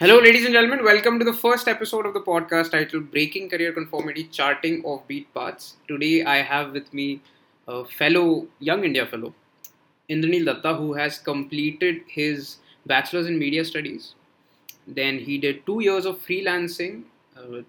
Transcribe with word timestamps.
Hello, 0.00 0.20
ladies 0.20 0.44
and 0.44 0.54
gentlemen. 0.54 0.84
Welcome 0.84 1.18
to 1.18 1.24
the 1.24 1.32
first 1.32 1.66
episode 1.66 2.06
of 2.06 2.14
the 2.14 2.20
podcast 2.20 2.70
titled 2.70 3.10
Breaking 3.10 3.48
Career 3.50 3.72
Conformity 3.72 4.28
Charting 4.30 4.84
Offbeat 4.84 5.26
Paths. 5.34 5.74
Today, 5.88 6.22
I 6.22 6.36
have 6.36 6.70
with 6.70 6.94
me 6.94 7.20
a 7.66 7.84
fellow, 7.84 8.46
Young 8.60 8.84
India 8.84 9.06
fellow, 9.06 9.34
Indranil 10.08 10.44
Datta, 10.44 10.76
who 10.76 10.92
has 10.92 11.18
completed 11.18 12.02
his 12.06 12.58
Bachelor's 12.86 13.26
in 13.26 13.40
Media 13.40 13.64
Studies. 13.64 14.14
Then 14.86 15.18
he 15.18 15.36
did 15.36 15.66
two 15.66 15.80
years 15.80 16.06
of 16.06 16.24
freelancing. 16.24 17.02
Uh, 17.36 17.62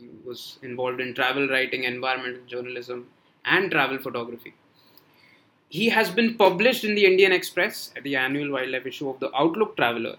he 0.00 0.08
was 0.24 0.58
involved 0.62 1.02
in 1.02 1.12
travel 1.12 1.46
writing, 1.46 1.84
environmental 1.84 2.40
journalism, 2.46 3.06
and 3.44 3.70
travel 3.70 3.98
photography. 3.98 4.54
He 5.68 5.90
has 5.90 6.10
been 6.10 6.38
published 6.38 6.84
in 6.84 6.94
the 6.94 7.04
Indian 7.04 7.32
Express 7.32 7.92
at 7.94 8.02
the 8.02 8.16
annual 8.16 8.50
wildlife 8.50 8.86
issue 8.86 9.10
of 9.10 9.20
the 9.20 9.30
Outlook 9.36 9.76
Traveller 9.76 10.16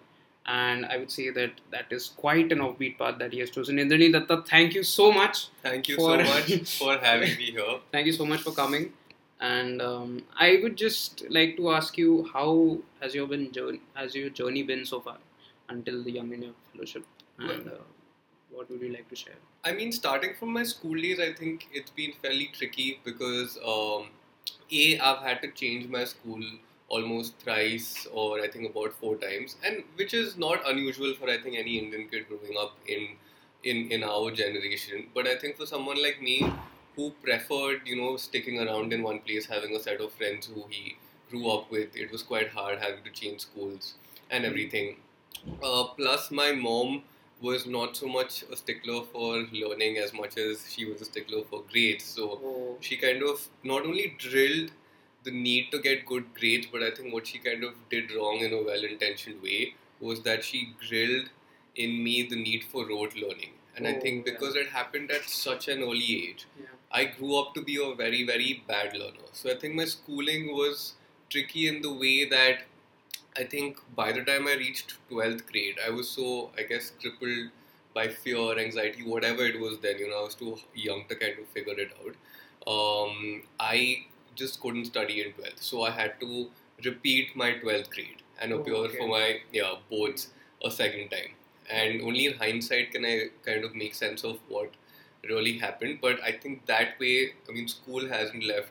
and 0.48 0.86
I 0.86 0.98
would 0.98 1.12
say 1.12 1.30
that 1.30 1.52
that 1.72 1.92
is 1.92 2.08
quite 2.08 2.52
an 2.52 2.60
offbeat 2.60 2.98
path 2.98 3.20
that 3.20 3.34
he 3.34 3.40
has 3.40 3.50
chosen. 3.50 3.78
Indranil 3.78 4.14
Datta, 4.14 4.44
thank 4.44 4.74
you 4.74 4.84
so 4.84 5.12
much. 5.12 5.50
Thank 5.62 5.90
you 5.90 6.00
so 6.00 6.18
much 6.32 6.78
for 6.78 6.98
having 6.98 7.38
me 7.38 7.52
here. 7.52 7.80
Thank 7.92 8.08
you 8.08 8.14
so 8.14 8.26
much 8.26 8.42
for 8.42 8.52
coming. 8.52 8.94
And 9.40 9.82
um, 9.82 10.24
I 10.40 10.60
would 10.64 10.78
just 10.78 11.24
like 11.30 11.58
to 11.58 11.72
ask 11.72 11.98
you, 11.98 12.30
how 12.34 12.80
has 13.02 13.14
your 13.14 13.28
been 13.28 13.52
journey, 13.52 13.82
has 13.94 14.16
your 14.16 14.30
journey 14.30 14.64
been 14.64 14.86
so 14.86 15.00
far 15.00 15.18
until 15.70 16.04
the 16.04 16.12
Young 16.12 16.32
India 16.34 16.50
Fellowship, 16.74 17.06
and 17.38 17.68
uh, 17.68 17.72
what 18.50 18.72
would 18.72 18.82
you 18.82 18.90
like 18.90 19.08
to 19.10 19.16
share? 19.16 19.36
I 19.64 19.74
mean, 19.74 19.92
starting 19.92 20.34
from 20.40 20.54
my 20.54 20.64
school 20.64 20.96
days, 20.96 21.20
I 21.20 21.34
think 21.34 21.68
it's 21.72 21.92
been 21.92 22.14
fairly 22.22 22.50
tricky 22.52 23.00
because 23.04 23.58
um, 23.58 24.08
a 24.72 24.98
I've 24.98 25.20
had 25.20 25.42
to 25.44 25.52
change 25.52 25.88
my 25.88 26.06
school 26.06 26.42
almost 26.90 27.38
thrice 27.40 28.08
or 28.14 28.40
I 28.42 28.48
think 28.48 28.70
about 28.70 28.94
four 28.94 29.16
times, 29.18 29.56
and 29.64 29.84
which 29.96 30.14
is 30.14 30.38
not 30.38 30.62
unusual 30.70 31.14
for 31.16 31.30
I 31.30 31.38
think 31.42 31.58
any 31.58 31.78
Indian 31.80 32.08
kid 32.10 32.28
growing 32.30 32.58
up 32.60 32.78
in 32.88 33.08
in 33.64 33.92
in 33.92 34.04
our 34.04 34.32
generation. 34.32 35.08
But 35.14 35.28
I 35.28 35.36
think 35.38 35.58
for 35.58 35.66
someone 35.66 36.02
like 36.02 36.22
me 36.22 36.38
who 36.96 37.12
preferred 37.24 37.82
you 37.86 37.96
know 38.02 38.18
sticking 38.18 38.60
around 38.60 38.94
in 38.94 39.04
one 39.04 39.20
place, 39.20 39.46
having 39.46 39.76
a 39.76 39.80
set 39.80 40.02
of 40.02 40.14
friends 40.14 40.48
who 40.48 40.66
he 40.70 40.98
grew 41.30 41.50
up 41.52 41.70
with, 41.72 41.96
it 41.96 42.12
was 42.12 42.24
quite 42.24 42.50
hard 42.50 42.80
having 42.80 43.04
to 43.04 43.12
change 43.12 43.42
schools 43.42 43.96
and 44.30 44.46
everything. 44.46 44.98
Uh, 45.64 45.84
plus, 45.96 46.32
my 46.32 46.52
mom 46.52 47.04
was 47.42 47.66
not 47.68 47.96
so 47.96 48.08
much 48.08 48.44
a 48.52 48.56
stickler 48.56 49.04
for 49.12 49.46
learning 49.52 49.98
as 49.98 50.14
much 50.14 50.38
as 50.38 50.66
she 50.72 50.86
was 50.86 51.02
a 51.02 51.06
stickler 51.06 51.44
for 51.50 51.64
grades. 51.72 52.04
So 52.04 52.40
Oh, 52.44 52.78
she 52.80 52.98
kind 52.98 53.22
of 53.24 53.48
not 53.64 53.84
only 53.86 54.16
drilled 54.18 54.72
the 55.28 55.32
need 55.32 55.72
to 55.72 55.80
get 55.88 56.06
good 56.06 56.26
grades, 56.40 56.68
but 56.72 56.84
I 56.84 56.92
think 56.92 57.14
what 57.14 57.28
she 57.28 57.40
kind 57.40 57.64
of 57.70 57.74
did 57.90 58.12
wrong 58.16 58.40
in 58.48 58.54
a 58.54 58.62
well 58.70 58.84
intentioned 58.92 59.42
way 59.42 59.74
was 60.00 60.22
that 60.24 60.44
she 60.44 60.62
grilled 60.88 61.30
in 61.76 62.04
me 62.04 62.24
the 62.24 62.36
need 62.44 62.64
for 62.72 62.86
rote 62.88 63.16
learning. 63.16 63.54
And 63.76 63.88
I 63.88 63.94
Oh, 63.96 64.00
think 64.02 64.26
yeah. 64.26 64.34
because 64.34 64.56
it 64.56 64.70
happened 64.70 65.12
at 65.12 65.30
such 65.30 65.68
an 65.68 65.82
early 65.84 66.12
age, 66.30 66.46
yeah. 66.60 66.66
I 66.92 67.06
grew 67.06 67.36
up 67.40 67.54
to 67.56 67.62
be 67.62 67.76
a 67.88 67.94
very, 67.96 68.24
very 68.24 68.64
bad 68.68 68.96
learner. 69.02 69.30
So 69.34 69.52
I 69.52 69.56
think 69.64 69.76
my 69.76 69.86
schooling 69.86 70.48
was 70.62 70.94
tricky 71.30 71.68
in 71.68 71.82
the 71.82 71.94
way 71.94 72.26
that 72.26 72.64
I 73.36 73.44
think 73.44 73.80
by 73.96 74.12
the 74.12 74.24
time 74.24 74.48
I 74.48 74.56
reached 74.56 74.96
12th 75.10 75.46
grade, 75.52 75.78
I 75.86 75.90
was 75.92 76.10
so, 76.10 76.52
I 76.58 76.64
guess, 76.64 76.92
crippled 77.02 77.50
by 77.94 78.08
fear, 78.08 78.58
anxiety, 78.60 79.04
whatever 79.04 79.46
it 79.46 79.60
was 79.60 79.78
then. 79.80 80.00
You 80.00 80.10
know, 80.10 80.22
I 80.22 80.24
was 80.24 80.36
too 80.36 80.58
young 80.74 81.06
to 81.10 81.16
kind 81.16 81.38
of 81.40 81.48
figure 81.50 81.78
it 81.86 81.92
out. 82.02 82.16
Um, 82.76 83.44
I 83.60 84.06
just 84.38 84.60
couldn't 84.62 84.86
study 84.86 85.22
in 85.22 85.34
12th. 85.34 85.62
So 85.62 85.84
I 85.84 85.92
had 85.92 86.20
to 86.22 86.48
repeat 86.86 87.36
my 87.36 87.52
12th 87.64 87.90
grade 87.90 88.24
and 88.42 88.54
Oh, 88.54 88.60
appear 88.60 88.76
okay. 88.76 88.98
for 88.98 89.08
my 89.08 89.40
yeah, 89.52 89.76
boards 89.90 90.30
a 90.64 90.72
second 90.72 91.10
time. 91.10 91.32
And 91.70 92.02
only 92.02 92.26
in 92.28 92.34
hindsight 92.38 92.92
can 92.92 93.06
I 93.06 93.16
kind 93.46 93.66
of 93.66 93.76
make 93.76 93.96
sense 93.96 94.24
of 94.24 94.40
what 94.48 94.72
really 95.30 95.58
happened. 95.58 96.00
But 96.02 96.22
I 96.24 96.32
think 96.32 96.66
that 96.68 97.00
way, 97.00 97.34
I 97.50 97.52
mean, 97.52 97.68
school 97.68 98.08
hasn't 98.08 98.44
left 98.44 98.70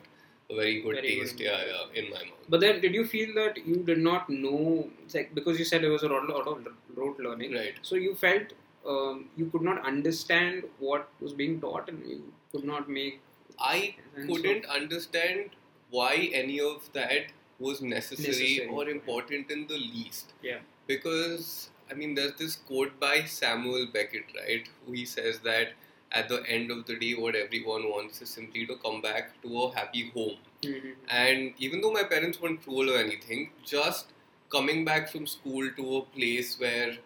a 0.49 0.55
very 0.55 0.81
good 0.81 0.95
Very 0.95 1.15
good 1.15 1.21
taste 1.21 1.39
yeah, 1.39 1.61
yeah, 1.71 2.01
in 2.01 2.09
my 2.09 2.19
mouth. 2.19 2.45
But 2.49 2.61
then, 2.61 2.79
did 2.81 2.93
you 2.93 3.05
feel 3.05 3.33
that 3.35 3.57
you 3.65 3.77
did 3.77 3.99
not 3.99 4.29
know, 4.29 4.87
like 5.13 5.35
because 5.35 5.59
you 5.59 5.65
said 5.65 5.83
there 5.83 5.91
was 5.91 6.03
a 6.03 6.07
lot, 6.07 6.27
lot 6.29 6.47
of 6.47 6.67
rote 6.95 7.19
learning, 7.19 7.53
Right. 7.53 7.73
So 7.81 7.95
you 7.95 8.15
felt 8.15 8.53
um, 8.87 9.25
you 9.35 9.47
could 9.47 9.61
not 9.61 9.85
understand 9.85 10.63
what 10.79 11.09
was 11.19 11.33
being 11.33 11.59
taught, 11.59 11.89
and 11.89 12.07
you 12.07 12.31
could 12.51 12.63
not 12.63 12.89
make. 12.89 13.19
I 13.59 13.95
couldn't 14.15 14.65
understand 14.67 15.49
why 15.89 16.29
any 16.33 16.59
of 16.59 16.89
that 16.93 17.27
was 17.59 17.81
necessary, 17.81 18.27
Necessary. 18.27 18.67
or 18.67 18.89
important 18.89 19.49
in 19.51 19.65
the 19.67 19.77
least. 19.77 20.33
Yeah. 20.43 20.59
Because, 20.85 21.69
I 21.89 21.93
mean, 21.95 22.13
there's 22.15 22.35
this 22.35 22.55
quote 22.55 22.99
by 22.99 23.23
Samuel 23.23 23.87
Beckett, 23.93 24.25
right? 24.39 24.67
Who 24.85 24.93
he 24.93 25.05
says 25.05 25.39
that 25.39 25.69
at 26.11 26.29
the 26.29 26.41
end 26.47 26.71
of 26.71 26.85
the 26.85 26.95
day, 26.97 27.13
what 27.15 27.35
everyone 27.35 27.89
wants 27.89 28.21
is 28.21 28.29
simply 28.29 28.65
to 28.67 28.75
come 28.77 29.01
back 29.01 29.41
to 29.41 29.61
a 29.63 29.75
happy 29.75 30.09
home. 30.13 30.37
Mhm. 30.61 30.93
And 31.09 31.53
even 31.57 31.81
though 31.81 31.91
my 31.91 32.03
parents 32.03 32.39
weren't 32.41 32.61
cruel 32.63 32.91
or 32.91 32.97
anything, 32.97 33.51
just 33.65 34.13
coming 34.49 34.85
back 34.85 35.09
from 35.09 35.27
school 35.27 35.69
to 35.77 35.97
a 35.97 36.01
place 36.03 36.57
where, 36.59 36.97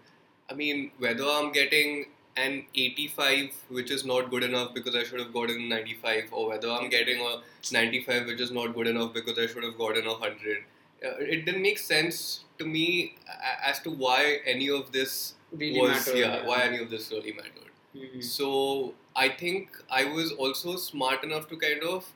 I 0.49 0.53
mean, 0.53 0.91
whether 0.99 1.23
I'm 1.25 1.51
getting 1.51 2.05
an 2.37 2.65
85, 2.75 3.53
which 3.69 3.91
is 3.91 4.05
not 4.05 4.29
good 4.29 4.43
enough 4.43 4.73
because 4.73 4.95
I 4.95 5.03
should 5.03 5.19
have 5.19 5.33
gotten 5.33 5.67
95, 5.69 6.29
or 6.31 6.47
whether 6.49 6.69
I'm 6.69 6.89
getting 6.89 7.19
a 7.21 7.41
95, 7.71 8.25
which 8.27 8.39
is 8.41 8.51
not 8.51 8.73
good 8.73 8.87
enough 8.87 9.13
because 9.13 9.37
I 9.37 9.47
should 9.47 9.63
have 9.63 9.77
gotten 9.77 10.05
a 10.05 10.13
100, 10.13 10.63
uh, 11.03 11.09
it 11.19 11.45
didn't 11.45 11.61
make 11.61 11.77
sense 11.79 12.41
to 12.59 12.65
me 12.65 13.15
as 13.65 13.79
to 13.81 13.91
why 13.91 14.39
any 14.45 14.69
of 14.69 14.91
this 14.91 15.33
Really 15.51 15.79
was, 15.81 15.91
mattered, 15.91 16.17
yeah, 16.17 16.35
yeah. 16.37 16.47
why 16.47 16.61
any 16.63 16.77
of 16.77 16.89
this 16.89 17.11
really 17.11 17.33
mattered. 17.33 17.71
Mhm. 17.95 18.23
So 18.23 18.93
I 19.15 19.27
think 19.29 19.77
I 19.89 20.05
was 20.05 20.31
also 20.31 20.75
smart 20.77 21.23
enough 21.25 21.49
to 21.49 21.57
kind 21.57 21.83
of, 21.83 22.13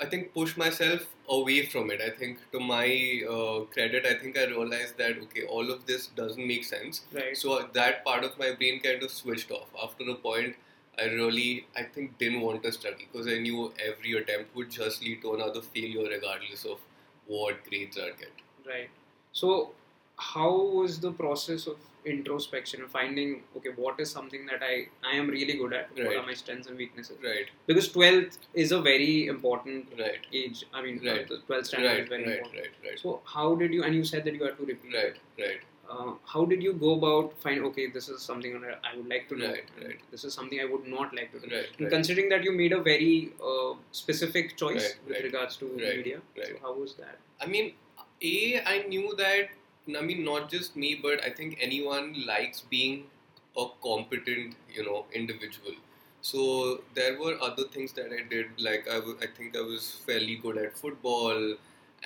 I 0.00 0.06
think, 0.06 0.32
push 0.34 0.56
myself 0.56 1.06
away 1.28 1.66
from 1.66 1.90
it. 1.90 2.00
I 2.00 2.10
think 2.10 2.38
to 2.52 2.60
my 2.60 3.22
uh, 3.28 3.60
credit, 3.72 4.06
I 4.06 4.14
think 4.14 4.38
I 4.38 4.46
realized 4.46 4.96
that 4.98 5.18
okay, 5.24 5.44
all 5.44 5.70
of 5.70 5.86
this 5.86 6.08
doesn't 6.08 6.46
make 6.46 6.64
sense. 6.64 7.02
Right. 7.12 7.36
So 7.36 7.68
that 7.72 8.04
part 8.04 8.24
of 8.24 8.38
my 8.38 8.52
brain 8.52 8.80
kind 8.80 9.02
of 9.02 9.10
switched 9.10 9.50
off. 9.50 9.68
After 9.82 10.08
a 10.10 10.14
point, 10.14 10.56
I 10.98 11.04
really, 11.04 11.66
I 11.76 11.84
think, 11.84 12.18
didn't 12.18 12.40
want 12.40 12.62
to 12.64 12.72
study 12.72 13.08
because 13.10 13.26
I 13.26 13.38
knew 13.38 13.72
every 13.84 14.12
attempt 14.14 14.54
would 14.56 14.70
just 14.70 15.02
lead 15.02 15.22
to 15.22 15.34
another 15.34 15.62
failure, 15.62 16.08
regardless 16.08 16.64
of 16.64 16.78
what 17.26 17.64
grades 17.68 17.98
I'd 17.98 18.18
get. 18.18 18.32
Right. 18.66 18.90
So, 19.32 19.70
how 20.18 20.50
was 20.80 21.00
the 21.00 21.10
process 21.12 21.66
of 21.66 21.76
introspection 22.04 22.80
and 22.82 22.90
finding 22.90 23.42
okay 23.56 23.70
what 23.76 23.98
is 24.00 24.10
something 24.10 24.44
that 24.46 24.60
I 24.62 24.88
I 25.08 25.16
am 25.16 25.28
really 25.28 25.54
good 25.54 25.72
at? 25.72 25.88
right. 25.96 26.06
What 26.06 26.16
are 26.16 26.26
my 26.26 26.34
strengths 26.34 26.66
and 26.68 26.76
weaknesses? 26.76 27.16
Right, 27.22 27.46
Because 27.66 27.88
twelfth 27.92 28.38
is 28.54 28.72
a 28.72 28.80
very 28.80 29.26
important 29.26 29.86
right, 29.98 30.24
age. 30.32 30.64
I 30.74 30.82
mean, 30.82 31.00
Right. 31.04 31.28
the 31.28 31.38
twelfth 31.46 31.68
standard 31.68 31.88
right, 31.88 32.00
is 32.02 32.08
very 32.08 32.24
right, 32.26 32.38
important. 32.38 32.62
right, 32.62 32.88
right, 32.90 32.98
So, 32.98 33.20
how 33.24 33.54
did 33.54 33.72
you? 33.72 33.84
And 33.84 33.94
you 33.94 34.04
said 34.04 34.24
that 34.24 34.34
you 34.34 34.42
had 34.44 34.56
to 34.58 34.64
repeat. 34.64 34.94
right, 34.94 35.16
right. 35.38 35.60
Uh, 35.92 36.12
how 36.32 36.44
did 36.44 36.62
you 36.62 36.72
go 36.72 36.90
about 36.98 37.32
find 37.42 37.64
okay 37.68 37.86
this 37.94 38.08
is 38.08 38.22
something 38.22 38.52
I 38.90 38.96
would 38.96 39.08
like 39.08 39.28
to 39.30 39.36
know 39.36 39.48
Right, 39.48 39.70
right. 39.84 39.98
this 40.10 40.24
is 40.24 40.32
something 40.32 40.60
I 40.60 40.64
would 40.64 40.86
not 40.86 41.14
like 41.14 41.30
to 41.32 41.40
do 41.40 41.54
Right, 41.54 41.66
and 41.72 41.80
right. 41.86 41.90
considering 41.90 42.28
that 42.30 42.44
you 42.44 42.52
made 42.52 42.72
a 42.72 42.80
very 42.80 43.32
uh, 43.48 43.74
specific 43.90 44.56
choice 44.56 44.84
Right, 44.84 44.94
with 45.06 45.14
right, 45.16 45.24
regards 45.24 45.56
to 45.58 45.66
right, 45.66 45.96
media 45.98 46.20
so 46.36 46.42
right. 46.42 46.58
how 46.62 46.72
was 46.74 46.94
that 46.94 47.18
I 47.40 47.46
mean, 47.46 47.74
A, 48.22 48.62
I 48.74 48.76
knew 48.88 49.14
that, 49.16 49.50
I 49.88 50.00
mean, 50.00 50.24
not 50.24 50.50
just 50.50 50.76
me, 50.76 50.94
but 50.94 51.22
I 51.24 51.30
think 51.30 51.58
anyone 51.60 52.24
likes 52.26 52.60
being 52.60 53.04
a 53.56 53.66
competent, 53.82 54.54
you 54.72 54.84
know, 54.84 55.06
individual. 55.12 55.74
So 56.22 56.82
there 56.94 57.18
were 57.18 57.36
other 57.42 57.64
things 57.64 57.92
that 57.94 58.12
I 58.12 58.22
did, 58.28 58.46
like 58.58 58.88
I, 58.88 58.94
w- 58.94 59.18
I 59.20 59.26
think 59.26 59.56
I 59.56 59.60
was 59.60 59.90
fairly 60.06 60.36
good 60.36 60.56
at 60.56 60.78
football, 60.78 61.56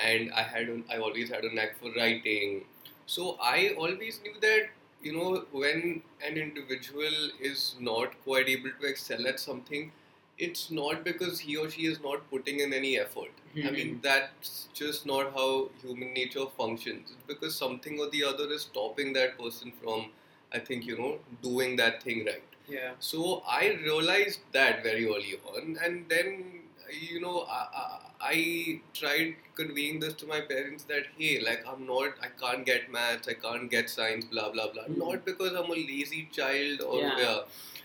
and 0.02 0.32
I 0.32 0.42
had 0.42 0.82
I 0.90 0.96
always 0.98 1.28
had 1.30 1.44
a 1.44 1.54
knack 1.54 1.76
for 1.78 1.90
writing. 1.96 2.64
So 3.06 3.36
I 3.42 3.74
always 3.76 4.20
knew 4.22 4.34
that 4.40 4.68
you 5.02 5.12
know 5.12 5.44
when 5.52 6.02
an 6.26 6.38
individual 6.38 7.16
is 7.40 7.76
not 7.78 8.18
quite 8.24 8.48
able 8.48 8.70
to 8.80 8.86
excel 8.86 9.26
at 9.26 9.38
something, 9.38 9.92
it's 10.38 10.70
not 10.70 11.04
because 11.04 11.40
he 11.40 11.56
or 11.56 11.70
she 11.70 11.86
is 11.86 11.98
not 12.00 12.28
putting 12.30 12.60
in 12.60 12.72
any 12.72 12.98
effort. 12.98 13.30
I 13.64 13.70
mean, 13.70 14.00
that's 14.02 14.68
just 14.74 15.06
not 15.06 15.32
how 15.32 15.70
human 15.82 16.12
nature 16.12 16.44
functions. 16.58 17.10
It's 17.14 17.22
because 17.26 17.54
something 17.56 17.98
or 17.98 18.10
the 18.10 18.22
other 18.24 18.50
is 18.52 18.62
stopping 18.62 19.14
that 19.14 19.38
person 19.38 19.72
from, 19.82 20.10
I 20.52 20.58
think, 20.58 20.84
you 20.84 20.98
know, 20.98 21.18
doing 21.42 21.76
that 21.76 22.02
thing 22.02 22.26
right. 22.26 22.42
yeah 22.68 22.90
So 22.98 23.42
I 23.48 23.68
realized 23.82 24.40
that 24.52 24.82
very 24.82 25.06
early 25.06 25.38
on, 25.54 25.78
and 25.82 26.04
then, 26.10 26.60
you 27.00 27.20
know, 27.22 27.46
I, 27.48 27.62
I, 27.82 27.98
I 28.32 28.80
tried 28.92 29.36
conveying 29.54 30.00
this 30.00 30.12
to 30.14 30.26
my 30.26 30.40
parents 30.42 30.84
that, 30.84 31.04
hey, 31.16 31.40
like, 31.40 31.64
I'm 31.66 31.86
not, 31.86 32.12
I 32.20 32.28
can't 32.42 32.66
get 32.66 32.92
maths, 32.92 33.26
I 33.26 33.34
can't 33.34 33.70
get 33.70 33.88
science, 33.88 34.26
blah, 34.26 34.50
blah, 34.50 34.70
blah. 34.72 34.84
Mhm. 34.84 34.98
Not 34.98 35.24
because 35.24 35.52
I'm 35.54 35.70
a 35.70 35.80
lazy 35.92 36.28
child 36.40 36.82
or, 36.82 37.00
Yeah. 37.00 37.18
yeah. 37.18 37.38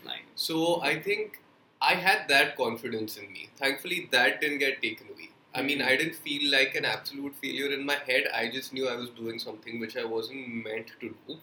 like 0.05 0.25
So 0.35 0.81
I 0.81 0.99
think 0.99 1.39
I 1.81 1.95
had 1.95 2.27
that 2.29 2.55
confidence 2.55 3.17
in 3.17 3.31
me. 3.33 3.49
Thankfully, 3.57 4.07
that 4.11 4.39
didn't 4.39 4.59
get 4.59 4.81
taken 4.81 5.07
away. 5.09 5.29
I 5.53 5.61
mean, 5.61 5.79
Mhm. 5.79 5.87
I 5.87 5.95
didn't 5.97 6.15
feel 6.27 6.49
like 6.51 6.75
an 6.75 6.85
absolute 6.85 7.35
failure 7.41 7.71
in 7.77 7.85
my 7.85 7.95
head. 8.09 8.27
I 8.41 8.47
just 8.49 8.71
knew 8.73 8.87
I 8.87 8.95
was 8.95 9.09
doing 9.09 9.39
something 9.39 9.79
which 9.79 9.97
I 9.97 10.05
wasn't 10.05 10.47
meant 10.67 10.91
to 11.01 11.09
do. 11.09 11.39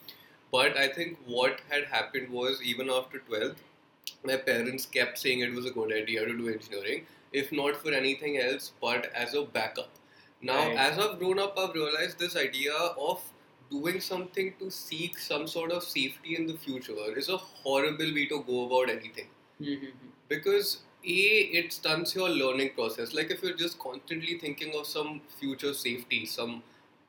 But 0.50 0.78
I 0.78 0.88
think 0.88 1.18
what 1.26 1.60
had 1.68 1.84
happened 1.96 2.30
was 2.30 2.62
even 2.62 2.88
after 2.98 3.18
12th, 3.18 3.62
my 4.24 4.36
parents 4.36 4.86
kept 4.86 5.18
saying 5.18 5.40
it 5.40 5.52
was 5.52 5.66
a 5.66 5.70
good 5.78 5.92
idea 5.92 6.24
to 6.24 6.36
do 6.42 6.48
engineering, 6.48 7.06
if 7.32 7.52
not 7.52 7.76
for 7.82 7.92
anything 7.92 8.38
else, 8.38 8.72
but 8.80 9.10
as 9.24 9.34
a 9.34 9.42
backup. 9.58 9.90
Now, 10.40 10.60
Right. 10.68 10.78
as 10.86 10.98
I've 10.98 11.18
grown 11.18 11.38
up, 11.38 11.58
I've 11.58 11.74
realized 11.74 12.18
this 12.18 12.36
idea 12.36 12.74
of 13.08 13.22
doing 13.70 14.00
something 14.00 14.54
to 14.60 14.70
seek 14.70 15.18
some 15.18 15.46
sort 15.46 15.72
of 15.72 15.82
safety 15.84 16.36
in 16.36 16.46
the 16.46 16.56
future 16.56 17.18
is 17.18 17.28
a 17.28 17.36
horrible 17.36 18.14
way 18.14 18.24
to 18.26 18.42
go 18.52 18.64
about 18.66 18.88
anything 18.96 19.28
Mm-hmm. 19.60 20.08
because 20.28 20.78
a 21.04 21.22
it 21.60 21.72
stunts 21.72 22.14
your 22.14 22.28
learning 22.28 22.70
process 22.74 23.12
like 23.12 23.30
if 23.32 23.42
you're 23.42 23.56
just 23.56 23.76
constantly 23.80 24.38
thinking 24.38 24.72
of 24.78 24.86
some 24.86 25.20
future 25.40 25.72
safety 25.74 26.26
some 26.26 26.62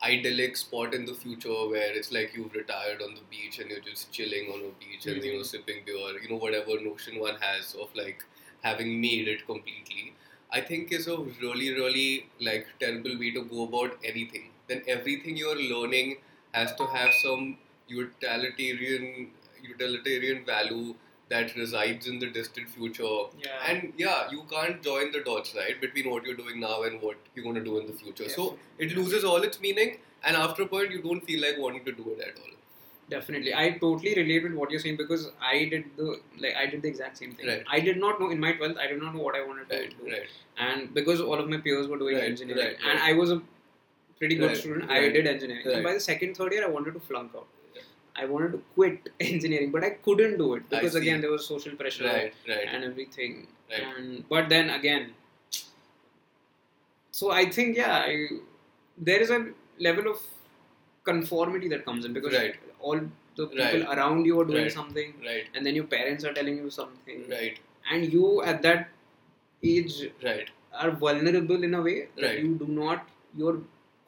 idyllic 0.03 0.57
spot 0.57 0.95
in 0.95 1.05
the 1.05 1.13
future 1.13 1.59
where 1.73 1.91
it's 1.99 2.11
like 2.11 2.31
you've 2.35 2.53
retired 2.55 3.03
on 3.03 3.13
the 3.13 3.21
beach 3.29 3.59
and 3.59 3.69
you're 3.69 3.85
just 3.89 4.11
chilling 4.11 4.49
on 4.55 4.61
a 4.69 4.71
beach 4.83 5.05
and 5.05 5.23
you 5.23 5.33
know 5.33 5.41
Mhm. 5.43 5.49
sipping 5.51 5.83
beer 5.85 6.11
you 6.23 6.29
know 6.31 6.37
whatever 6.45 6.79
notion 6.87 7.19
one 7.25 7.37
has 7.45 7.75
of 7.85 7.93
like 8.01 8.23
having 8.63 8.99
made 9.05 9.27
it 9.35 9.45
completely 9.51 10.05
i 10.59 10.61
think 10.69 10.91
is 10.99 11.07
a 11.15 11.17
really 11.45 11.69
really 11.81 12.09
like 12.49 12.67
terrible 12.79 13.15
way 13.23 13.31
to 13.37 13.43
go 13.53 13.63
about 13.69 14.09
anything 14.13 14.49
then 14.71 14.81
everything 14.95 15.37
you're 15.43 15.61
learning 15.75 16.15
has 16.59 16.73
to 16.81 16.87
have 16.97 17.13
some 17.21 17.45
utilitarian 17.99 19.07
utilitarian 19.61 20.43
value 20.45 20.95
that 21.29 21.55
resides 21.55 22.07
in 22.07 22.19
the 22.19 22.27
distant 22.27 22.69
future 22.69 23.17
Yeah. 23.45 23.57
and 23.71 23.93
yeah, 23.97 24.29
you 24.31 24.43
can't 24.51 24.81
join 24.81 25.11
the 25.11 25.19
dots, 25.21 25.55
right, 25.55 25.79
between 25.79 26.09
what 26.09 26.25
you're 26.25 26.35
doing 26.35 26.59
now 26.59 26.83
and 26.83 27.01
what 27.01 27.17
you're 27.35 27.43
going 27.43 27.55
to 27.55 27.63
do 27.63 27.77
in 27.79 27.87
the 27.87 27.93
future. 27.93 28.29
So 28.29 28.57
it 28.77 28.95
loses 28.95 29.23
all 29.23 29.43
its 29.43 29.61
meaning, 29.61 29.97
and 30.23 30.35
after 30.35 30.63
a 30.63 30.67
point, 30.67 30.91
you 30.91 31.01
don't 31.03 31.21
feel 31.25 31.41
like 31.41 31.59
wanting 31.59 31.85
to 31.85 31.91
do 31.91 32.15
it 32.17 32.21
at 32.29 32.39
all. 32.39 32.55
Definitely, 33.11 33.53
I 33.55 33.71
totally 33.83 34.15
relate 34.15 34.43
with 34.43 34.53
what 34.53 34.69
you're 34.71 34.79
saying 34.79 34.97
because 34.97 35.29
I 35.51 35.65
did 35.69 35.85
the 35.97 36.17
like 36.39 36.55
I 36.55 36.65
did 36.67 36.83
the 36.83 36.87
exact 36.87 37.17
same 37.17 37.31
thing. 37.33 37.47
Right. 37.47 37.63
I 37.77 37.79
did 37.79 37.97
not 37.97 38.19
know 38.19 38.29
in 38.29 38.39
my 38.39 38.51
twelfth. 38.53 38.77
I 38.77 38.85
did 38.85 39.01
not 39.01 39.15
know 39.15 39.21
what 39.21 39.35
I 39.35 39.45
wanted 39.45 39.69
to 39.69 39.77
Right, 39.79 39.95
do, 40.01 40.11
right, 40.11 40.27
and 40.59 40.93
because 40.93 41.19
all 41.21 41.39
of 41.43 41.49
my 41.49 41.57
peers 41.57 41.87
were 41.87 41.97
doing 41.97 42.17
engineering, 42.17 42.75
and. 42.87 42.99
I 42.99 43.13
was 43.13 43.31
a 43.31 43.41
pretty 44.19 44.35
good 44.35 44.55
student, 44.57 44.91
I 44.91 45.09
did 45.09 45.25
engineering. 45.25 45.65
And 45.73 45.83
by 45.83 45.93
the 45.93 45.99
second, 45.99 46.35
third 46.37 46.51
year, 46.53 46.63
I 46.65 46.69
wanted 46.69 46.93
to 46.93 46.99
flunk 46.99 47.31
out. 47.35 47.47
I 48.21 48.25
wanted 48.25 48.51
to 48.53 48.61
quit 48.75 49.09
engineering, 49.19 49.71
but 49.71 49.83
I 49.83 49.91
couldn't 50.07 50.37
do 50.37 50.53
it 50.55 50.69
because 50.69 50.95
again 50.95 51.21
there 51.21 51.31
was 51.31 51.45
social 51.45 51.75
pressure 51.81 52.05
right, 52.05 52.33
right. 52.47 52.67
and 52.67 52.83
everything. 52.83 53.47
Right. 53.71 53.83
And 53.97 54.27
but 54.29 54.49
then 54.49 54.69
again, 54.71 55.13
so 57.11 57.31
I 57.31 57.45
think 57.49 57.77
yeah, 57.77 57.95
I, 58.07 58.27
there 58.97 59.21
is 59.21 59.29
a 59.29 59.39
level 59.79 60.07
of 60.11 60.21
conformity 61.03 61.69
that 61.69 61.85
comes 61.85 62.05
in 62.05 62.13
because 62.13 62.33
Right. 62.33 62.55
all 62.79 62.99
the 63.39 63.47
people 63.47 63.81
Right. 63.81 63.97
around 63.97 64.25
you 64.29 64.39
are 64.41 64.45
doing 64.45 64.63
Right. 64.63 64.77
something, 64.79 65.13
Right, 65.25 65.45
and 65.53 65.65
then 65.65 65.75
your 65.79 65.87
parents 65.95 66.25
are 66.29 66.33
telling 66.39 66.57
you 66.63 66.69
something, 66.69 67.25
right, 67.35 67.57
and 67.91 68.13
you 68.13 68.41
at 68.53 68.61
that 68.67 68.89
age 69.73 69.95
right, 70.23 70.49
are 70.73 70.91
vulnerable 70.91 71.63
in 71.69 71.73
a 71.73 71.81
way 71.81 71.97
that 72.15 72.25
Right. 72.25 72.39
you 72.43 72.55
do 72.63 72.67
not. 72.81 73.07
You're 73.41 73.59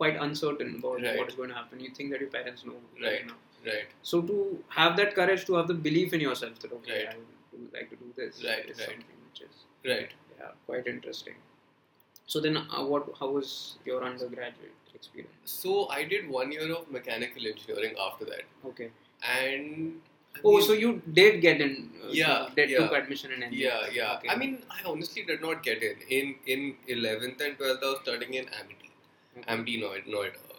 quite 0.02 0.16
uncertain 0.26 0.76
about 0.80 1.02
Right. 1.02 1.18
what 1.20 1.30
is 1.32 1.36
going 1.40 1.50
to 1.54 1.58
happen. 1.62 1.80
You 1.88 1.92
think 1.98 2.12
that 2.12 2.22
your 2.26 2.30
parents 2.36 2.66
know. 2.70 2.78
Right. 3.06 3.22
enough. 3.22 3.38
Right. 3.66 3.88
So 4.02 4.22
to 4.22 4.64
have 4.70 4.98
that 4.98 5.16
courage, 5.16 5.46
to 5.46 5.56
have 5.56 5.68
the 5.68 5.74
belief 5.74 6.14
in 6.14 6.22
yourself 6.22 6.60
that 6.60 6.72
okay, 6.80 7.06
Right. 7.06 7.16
I 7.16 7.18
would, 7.54 7.74
like 7.74 7.90
to 7.92 7.96
do 7.96 8.12
this, 8.16 8.44
Right, 8.44 8.70
is 8.70 8.80
right. 8.80 8.88
something 8.88 9.18
which 9.30 9.42
is 9.48 9.66
Right. 9.94 10.12
yeah 10.40 10.52
quite 10.66 10.88
interesting. 10.88 11.36
So 12.28 12.40
then, 12.40 12.58
uh, 12.58 12.84
what? 12.92 13.08
How 13.20 13.30
was 13.30 13.78
your 13.86 14.04
undergraduate 14.04 14.94
experience? 14.96 15.52
So 15.62 15.88
I 15.90 16.04
did 16.06 16.30
one 16.30 16.52
year 16.52 16.72
of 16.76 16.90
mechanical 16.92 17.46
engineering 17.56 17.96
after 18.08 18.26
that, 18.26 18.44
Okay. 18.72 18.90
and 19.24 20.02
Oh, 20.46 20.52
mean- 20.54 20.62
so 20.68 20.74
you 20.82 20.90
did 21.20 21.42
get 21.42 21.60
in? 21.64 21.74
Uh, 22.04 22.10
Yeah, 22.18 22.50
did 22.56 22.70
yeah. 22.70 22.78
took 22.82 22.94
admission 23.00 23.34
in 23.38 23.44
engineering. 23.44 23.80
Yeah, 23.96 23.96
yeah. 24.02 24.14
Okay. 24.18 24.30
I 24.30 24.36
mean, 24.42 24.54
I 24.76 24.78
honestly 24.92 25.24
did 25.32 25.42
not 25.46 25.62
get 25.70 25.84
in. 25.88 25.98
In 26.20 26.30
in 26.54 26.62
eleventh 26.96 27.42
and 27.48 27.58
twelfth, 27.58 27.84
I 27.88 27.90
was 27.96 28.00
studying 28.06 28.38
in 28.42 28.48
Amity, 28.60 28.92
Okay. 29.38 29.44
Amity 29.56 29.76
Noida. 29.82 30.51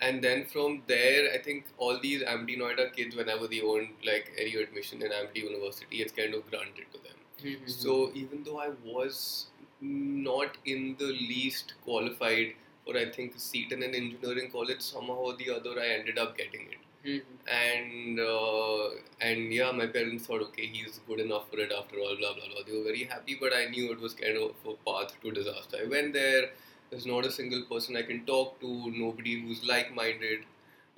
And 0.00 0.22
then 0.22 0.44
from 0.46 0.82
there, 0.86 1.32
I 1.32 1.38
think 1.38 1.66
all 1.76 1.98
these 2.00 2.22
Amity 2.22 2.56
Noida 2.56 2.92
kids, 2.94 3.16
whenever 3.16 3.48
they 3.48 3.60
own 3.60 3.88
like 4.04 4.30
any 4.38 4.54
admission 4.54 5.02
in 5.02 5.12
Amity 5.12 5.40
University, 5.40 6.02
it's 6.02 6.12
kind 6.12 6.34
of 6.34 6.48
granted 6.50 6.86
to 6.92 6.98
them. 7.06 7.18
Mhm. 7.44 7.68
So 7.70 7.96
even 8.14 8.44
though 8.44 8.58
I 8.60 8.68
was 8.92 9.46
not 9.80 10.56
in 10.64 10.96
the 10.98 11.06
least 11.32 11.74
qualified 11.84 12.54
for, 12.84 12.96
I 12.96 13.06
think, 13.16 13.34
a 13.36 13.38
seat 13.38 13.72
in 13.72 13.82
an 13.82 13.94
engineering 13.94 14.50
college, 14.50 14.80
somehow 14.80 15.18
or 15.30 15.34
the 15.36 15.50
other, 15.56 15.74
I 15.80 15.88
ended 15.98 16.18
up 16.18 16.36
getting 16.38 16.68
it 16.76 16.84
Mhm. 17.04 17.22
and 17.56 18.20
uh, 18.20 18.88
and 19.20 19.52
yeah, 19.58 19.70
my 19.80 19.86
parents 19.98 20.26
thought, 20.26 20.42
okay, 20.48 20.66
he's 20.66 21.00
good 21.10 21.20
enough 21.26 21.50
for 21.50 21.58
it 21.66 21.72
after 21.80 21.98
all, 21.98 22.16
blah 22.22 22.32
blah 22.38 22.48
blah. 22.52 22.62
They 22.66 22.76
were 22.78 22.84
very 22.84 23.04
happy, 23.04 23.36
but 23.44 23.54
I 23.60 23.66
knew 23.74 23.92
it 23.92 24.00
was 24.06 24.14
kind 24.14 24.36
of 24.46 24.72
a 24.72 24.74
path 24.88 25.14
to 25.22 25.30
disaster. 25.40 25.78
I 25.84 25.86
went 25.96 26.12
there. 26.12 26.50
There's 26.90 27.06
not 27.06 27.26
a 27.26 27.30
single 27.30 27.62
person 27.62 27.96
I 27.96 28.02
can 28.02 28.24
talk 28.26 28.60
to. 28.60 28.92
Nobody 28.96 29.40
who's 29.40 29.64
like-minded. 29.64 30.40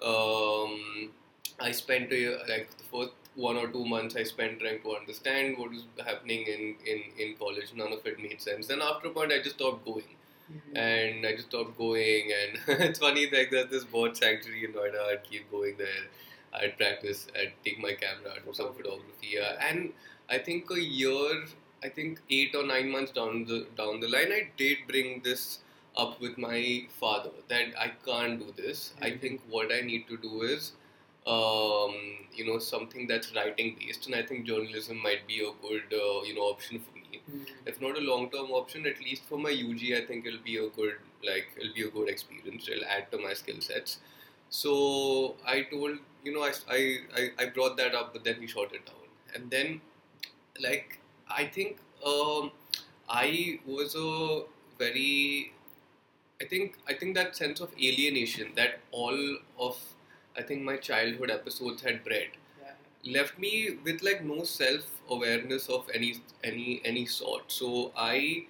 Um, 0.03 1.11
I 1.59 1.73
spent 1.73 2.13
a 2.13 2.39
like 2.49 2.69
the 2.79 2.85
first 2.91 3.13
one 3.35 3.57
or 3.57 3.69
two 3.69 3.85
months 3.85 4.17
I 4.17 4.23
spent 4.25 4.61
trying 4.61 4.81
to 4.83 4.97
understand 4.97 5.57
what 5.59 5.71
was 5.71 5.85
happening 6.05 6.47
in, 6.47 6.75
in, 6.87 7.03
in 7.19 7.37
college. 7.37 7.73
None 7.77 7.93
of 7.93 8.05
it 8.07 8.19
made 8.21 8.41
sense. 8.41 8.67
Then 8.67 8.81
after 8.83 9.09
a 9.09 9.11
point, 9.11 9.33
I 9.33 9.39
just 9.43 9.57
stopped 9.57 9.85
going 9.85 10.17
Mhm. 10.53 10.77
and 10.77 11.27
I 11.27 11.33
just 11.37 11.49
stopped 11.49 11.77
going. 11.79 12.33
And 12.41 12.81
it's 12.89 12.99
funny, 12.99 13.29
like 13.31 13.51
there's 13.51 13.71
this 13.71 13.85
bird 13.85 14.17
sanctuary 14.17 14.65
in 14.65 14.73
Noida. 14.73 15.01
I'd 15.13 15.23
keep 15.23 15.51
going 15.51 15.77
there. 15.77 16.05
I'd 16.53 16.77
practice. 16.77 17.27
I'd 17.39 17.53
take 17.65 17.79
my 17.79 17.93
camera. 17.93 18.33
I'd 18.37 18.45
do 18.45 18.53
some 18.53 18.73
photography. 18.75 19.29
Yeah. 19.35 19.57
And 19.69 19.93
I 20.29 20.39
think 20.39 20.71
a 20.71 20.81
year, 20.81 21.45
I 21.85 21.89
think 21.89 22.21
eight 22.31 22.55
or 22.57 22.65
nine 22.67 22.91
months 22.91 23.13
down 23.13 23.45
the 23.45 23.67
down 23.77 24.01
the 24.01 24.09
line, 24.09 24.33
I 24.33 24.51
did 24.57 24.79
bring 24.89 25.21
this 25.23 25.61
up 25.97 26.21
with 26.21 26.39
my 26.39 26.87
father 27.01 27.31
that 27.49 27.79
I 27.79 27.89
can't 28.07 28.39
do 28.39 28.53
this. 28.63 28.93
I 29.01 29.11
Mhm. 29.11 29.21
think 29.21 29.43
what 29.49 29.73
I 29.73 29.81
need 29.83 30.07
to 30.09 30.17
do 30.29 30.43
is. 30.43 30.73
Um, 31.33 31.95
you 32.35 32.45
know 32.47 32.59
something 32.59 33.07
that's 33.07 33.35
writing 33.37 33.77
based, 33.79 34.07
and 34.07 34.15
I 34.15 34.23
think 34.29 34.47
journalism 34.47 34.97
might 35.07 35.27
be 35.27 35.41
a 35.47 35.51
good 35.65 35.93
uh, 35.99 36.23
you 36.29 36.35
know 36.37 36.47
option 36.53 36.81
for 36.85 36.95
me 36.99 37.21
Mhm. 37.21 37.47
if 37.73 37.81
not 37.83 37.99
a 37.99 38.01
long 38.01 38.31
term 38.31 38.51
option, 38.61 38.87
at 38.87 39.01
least 39.09 39.25
for 39.33 39.39
my 39.39 39.51
UG, 39.51 39.95
I 39.99 40.01
think 40.07 40.27
it'll 40.31 40.47
be 40.47 40.57
a 40.63 40.69
good 40.79 40.97
like 41.29 41.51
it'll 41.59 41.75
be 41.75 41.83
a 41.83 41.91
good 41.99 42.09
experience. 42.15 42.69
It'll 42.69 42.87
add 42.97 43.11
to 43.13 43.19
my 43.27 43.35
skill 43.43 43.61
sets. 43.61 43.99
So 44.49 45.37
I 45.45 45.63
told 45.75 45.99
you 46.25 46.33
know 46.35 46.43
I, 46.43 46.53
I, 46.79 46.81
I, 47.21 47.29
I 47.45 47.47
brought 47.59 47.77
that 47.77 47.95
up, 47.95 48.13
but 48.15 48.25
then 48.25 48.41
he 48.41 48.47
shot 48.47 48.75
it 48.81 48.87
down. 48.87 49.09
And 49.35 49.51
then 49.51 49.81
like 50.61 50.99
I 51.29 51.45
think 51.47 51.79
um, 52.05 52.51
I 53.09 53.61
was 53.67 53.95
a 53.95 54.43
very 54.79 55.53
I 56.41 56.45
think 56.45 56.77
I 56.89 56.95
think 56.95 57.15
that 57.15 57.37
sense 57.37 57.61
of 57.61 57.73
alienation 57.75 58.53
that 58.57 58.81
all 58.93 59.19
of 59.59 59.79
I 60.37 60.43
think 60.43 60.63
my 60.63 60.77
childhood 60.77 61.31
episodes 61.31 61.83
had 61.83 62.05
bred 62.05 62.31
Yeah. 62.63 62.75
left 63.17 63.39
me 63.39 63.53
with 63.85 64.03
like 64.03 64.25
no 64.25 64.45
self 64.45 64.87
awareness 65.17 65.69
of 65.69 65.91
any 65.99 66.11
any 66.51 66.81
any 66.91 67.05
sort 67.07 67.53
so 67.59 67.71
i 67.97 68.45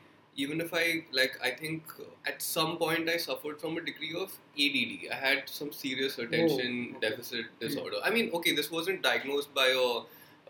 even 0.44 0.60
if 0.64 0.72
i 0.80 0.82
like 1.18 1.36
i 1.48 1.50
think 1.60 1.92
at 2.32 2.42
some 2.46 2.72
point 2.82 3.08
i 3.14 3.16
suffered 3.26 3.60
from 3.60 3.76
a 3.80 3.84
degree 3.88 4.12
of 4.24 4.34
add 4.66 5.06
i 5.16 5.18
had 5.26 5.48
some 5.58 5.72
serious 5.72 6.18
attention 6.24 6.74
Oh, 6.92 6.96
okay. 6.98 7.08
deficit 7.08 7.46
disorder 7.64 8.02
i 8.04 8.10
mean 8.18 8.30
okay 8.40 8.54
this 8.60 8.70
wasn't 8.78 9.02
diagnosed 9.08 9.54
by 9.60 9.68
a 9.84 9.88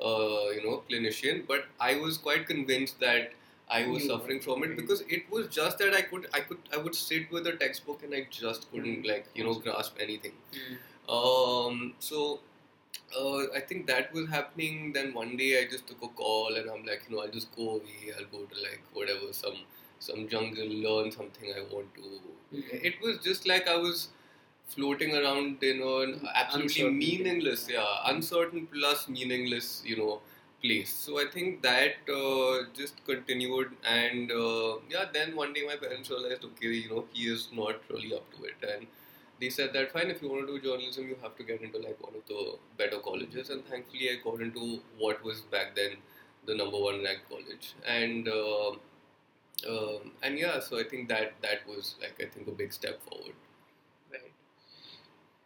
uh, 0.09 0.49
you 0.57 0.63
know 0.67 0.83
clinician 0.91 1.47
but 1.47 1.67
i 1.89 1.95
was 2.05 2.19
quite 2.29 2.47
convinced 2.47 3.01
that 3.01 3.33
I 3.71 3.87
was 3.87 4.03
You 4.03 4.09
suffering 4.11 4.41
from 4.41 4.63
it 4.65 4.77
because 4.77 5.03
it 5.17 5.31
was 5.31 5.49
just 5.57 5.79
that 5.79 5.95
I 5.95 6.03
could 6.03 6.29
I 6.39 6.41
could 6.41 6.59
I 6.77 6.79
would 6.85 6.95
sit 7.01 7.31
with 7.31 7.47
a 7.47 7.53
textbook 7.65 8.03
and 8.03 8.15
I 8.21 8.27
just 8.39 8.71
couldn't 8.71 9.03
Mm. 9.05 9.09
like 9.11 9.27
you 9.35 9.45
know 9.49 9.55
grasp 9.67 10.01
anything. 10.07 10.33
Mhm. 10.61 10.79
Um, 11.17 11.95
so 11.99 12.41
uh, 13.21 13.43
I 13.59 13.61
think 13.69 13.87
that 13.87 14.13
was 14.13 14.29
happening. 14.29 14.93
Then 14.93 15.13
one 15.15 15.37
day 15.37 15.51
I 15.61 15.67
just 15.71 15.87
took 15.87 16.03
a 16.03 16.09
call 16.23 16.55
and 16.63 16.71
I'm 16.71 16.85
like, 16.91 17.03
you 17.09 17.17
know, 17.17 17.23
I'll 17.23 17.37
just 17.41 17.55
go 17.57 17.69
away. 17.77 18.13
I'll 18.17 18.31
go 18.37 18.43
to 18.55 18.61
like 18.69 18.83
whatever 19.01 19.33
some 19.33 19.59
some 19.99 20.29
jungle, 20.29 20.69
learn 20.87 21.11
something 21.19 21.53
I 21.59 21.63
want 21.75 21.95
to. 22.01 22.11
Mhm. 22.57 22.85
It 22.91 23.01
was 23.07 23.19
just 23.31 23.47
like 23.53 23.69
I 23.69 23.77
was 23.77 24.09
floating 24.75 25.15
around 25.21 25.63
in 25.71 25.83
an 25.83 26.29
absolutely 26.35 26.67
Uncertainty. 26.67 27.07
meaningless, 27.07 27.67
yeah, 27.69 27.87
uncertain 28.15 28.67
plus 28.75 29.09
meaningless, 29.09 29.71
you 29.85 29.97
know, 29.97 30.21
place. 30.63 30.93
So 30.93 31.19
I 31.19 31.25
think 31.33 31.63
that 31.63 32.11
uh, 32.15 32.65
just 32.77 33.05
continued, 33.07 33.71
and 33.85 34.31
uh, 34.31 34.77
yeah, 34.91 35.07
then 35.13 35.35
one 35.37 35.53
day 35.53 35.65
my 35.67 35.77
parents 35.77 36.11
realized, 36.11 36.45
okay, 36.45 36.69
you 36.69 36.91
know, 36.91 37.05
he 37.13 37.29
is 37.29 37.49
not 37.53 37.77
really 37.91 38.15
up 38.15 38.31
to 38.37 38.45
it, 38.45 38.69
and 38.75 38.87
they 39.41 39.49
said 39.51 39.73
that 39.73 39.93
fine, 39.93 40.11
if 40.11 40.23
you 40.23 40.29
want 40.29 40.47
to 40.47 40.53
do 40.53 40.61
journalism, 40.61 41.09
you 41.09 41.17
have 41.23 41.37
to 41.37 41.43
get 41.45 41.63
into 41.63 41.79
like 41.79 42.03
one 42.03 42.15
of 42.15 42.27
the 42.29 42.57
better 42.79 42.99
colleges, 42.99 43.51
and 43.51 43.67
thankfully 43.67 44.11
I 44.11 44.17
got 44.23 44.41
into 44.41 44.81
what 44.99 45.25
was 45.25 45.41
back 45.43 45.75
then 45.75 45.97
the 46.47 46.55
number 46.55 46.79
one 46.79 47.03
ranked 47.03 47.29
college, 47.29 47.75
and. 47.87 48.29
Uh, 48.29 48.73
and 50.23 50.39
yeah, 50.39 50.59
so 50.59 50.79
I 50.79 50.85
think 50.85 51.09
that 51.09 51.35
that 51.43 51.67
was 51.69 51.97
like 52.01 52.15
I 52.21 52.31
think 52.31 52.49
a 52.49 52.51
big 52.51 52.73
step 52.73 53.01
forward. 53.03 53.35
Right. 54.11 54.33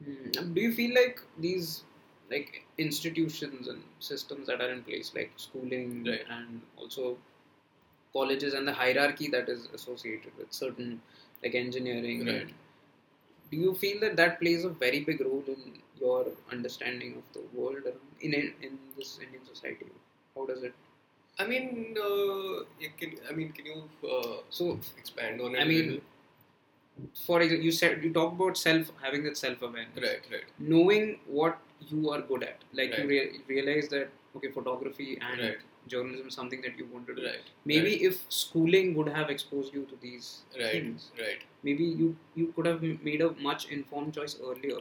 Hmm. 0.05 0.55
Do 0.55 0.61
you 0.61 0.73
feel 0.73 0.95
like 0.95 1.21
these 1.39 1.83
like 2.31 2.65
institutions 2.79 3.69
and 3.69 3.83
systems 4.01 4.47
that 4.47 4.61
are 4.61 4.71
in 4.71 4.83
place, 4.83 5.13
like 5.15 5.33
schooling 5.37 6.05
Right. 6.05 6.25
and 6.31 6.61
also 6.77 7.19
colleges 8.13 8.55
and 8.55 8.67
the 8.67 8.73
hierarchy 8.73 9.29
that 9.29 9.49
is 9.49 9.67
associated 9.75 10.33
with 10.39 10.53
certain 10.53 11.01
like 11.43 11.55
engineering. 11.55 12.27
Right. 12.27 12.43
and- 12.43 12.55
Do 13.51 13.59
you 13.63 13.73
feel 13.81 14.01
that 14.01 14.17
that 14.19 14.41
plays 14.41 14.65
a 14.65 14.69
very 14.71 15.01
big 15.09 15.21
role 15.21 15.45
in 15.55 15.75
your 16.01 16.23
understanding 16.55 17.13
of 17.21 17.27
the 17.35 17.43
world 17.59 17.85
in 18.21 18.33
in, 18.67 18.79
this 18.97 19.11
Indian 19.25 19.45
society? 19.51 19.87
How 20.35 20.47
does 20.47 20.63
it? 20.69 20.75
I 21.39 21.47
mean, 21.51 21.97
uh, 22.07 22.65
can 23.03 23.13
I 23.31 23.33
mean, 23.39 23.53
can 23.59 23.67
you 23.73 23.79
uh, 24.15 24.37
So 24.59 24.67
expand 25.03 25.41
on 25.49 25.55
it? 25.55 25.61
I 25.65 25.65
mean, 25.73 26.01
for 27.27 27.41
example, 27.41 27.65
you 27.65 27.73
said 27.73 28.03
you 28.05 28.13
talk 28.13 28.33
about 28.33 28.57
self 28.57 28.91
having 29.03 29.25
that 29.25 29.37
self 29.37 29.63
awareness. 29.63 30.03
right, 30.09 30.27
right, 30.33 30.45
knowing 30.59 31.19
what 31.27 31.59
you 31.89 32.11
are 32.11 32.21
good 32.23 32.43
at 32.43 32.59
like 32.73 32.91
you 32.97 33.05
Right. 33.05 33.09
rea- 33.09 33.41
realize 33.49 33.89
that 33.95 34.09
okay 34.37 34.51
photography 34.59 35.09
and 35.31 35.41
Right. 35.41 35.59
journalism 35.93 36.29
is 36.29 36.35
something 36.41 36.63
that 36.67 36.79
you 36.79 36.87
want 36.93 37.07
to 37.09 37.15
do 37.15 37.25
right, 37.27 37.51
maybe 37.73 37.93
if 38.11 38.21
schooling 38.41 38.95
would 38.99 39.09
have 39.17 39.31
exposed 39.35 39.75
you 39.75 39.85
to 39.93 39.97
these 40.05 40.29
right, 40.59 40.71
things 40.77 41.11
right, 41.25 41.43
maybe 41.63 41.85
you 42.03 42.17
you 42.35 42.47
could 42.57 42.67
have 42.73 42.83
made 43.11 43.21
a 43.29 43.31
much 43.49 43.67
informed 43.79 44.15
choice 44.21 44.37
earlier 44.51 44.81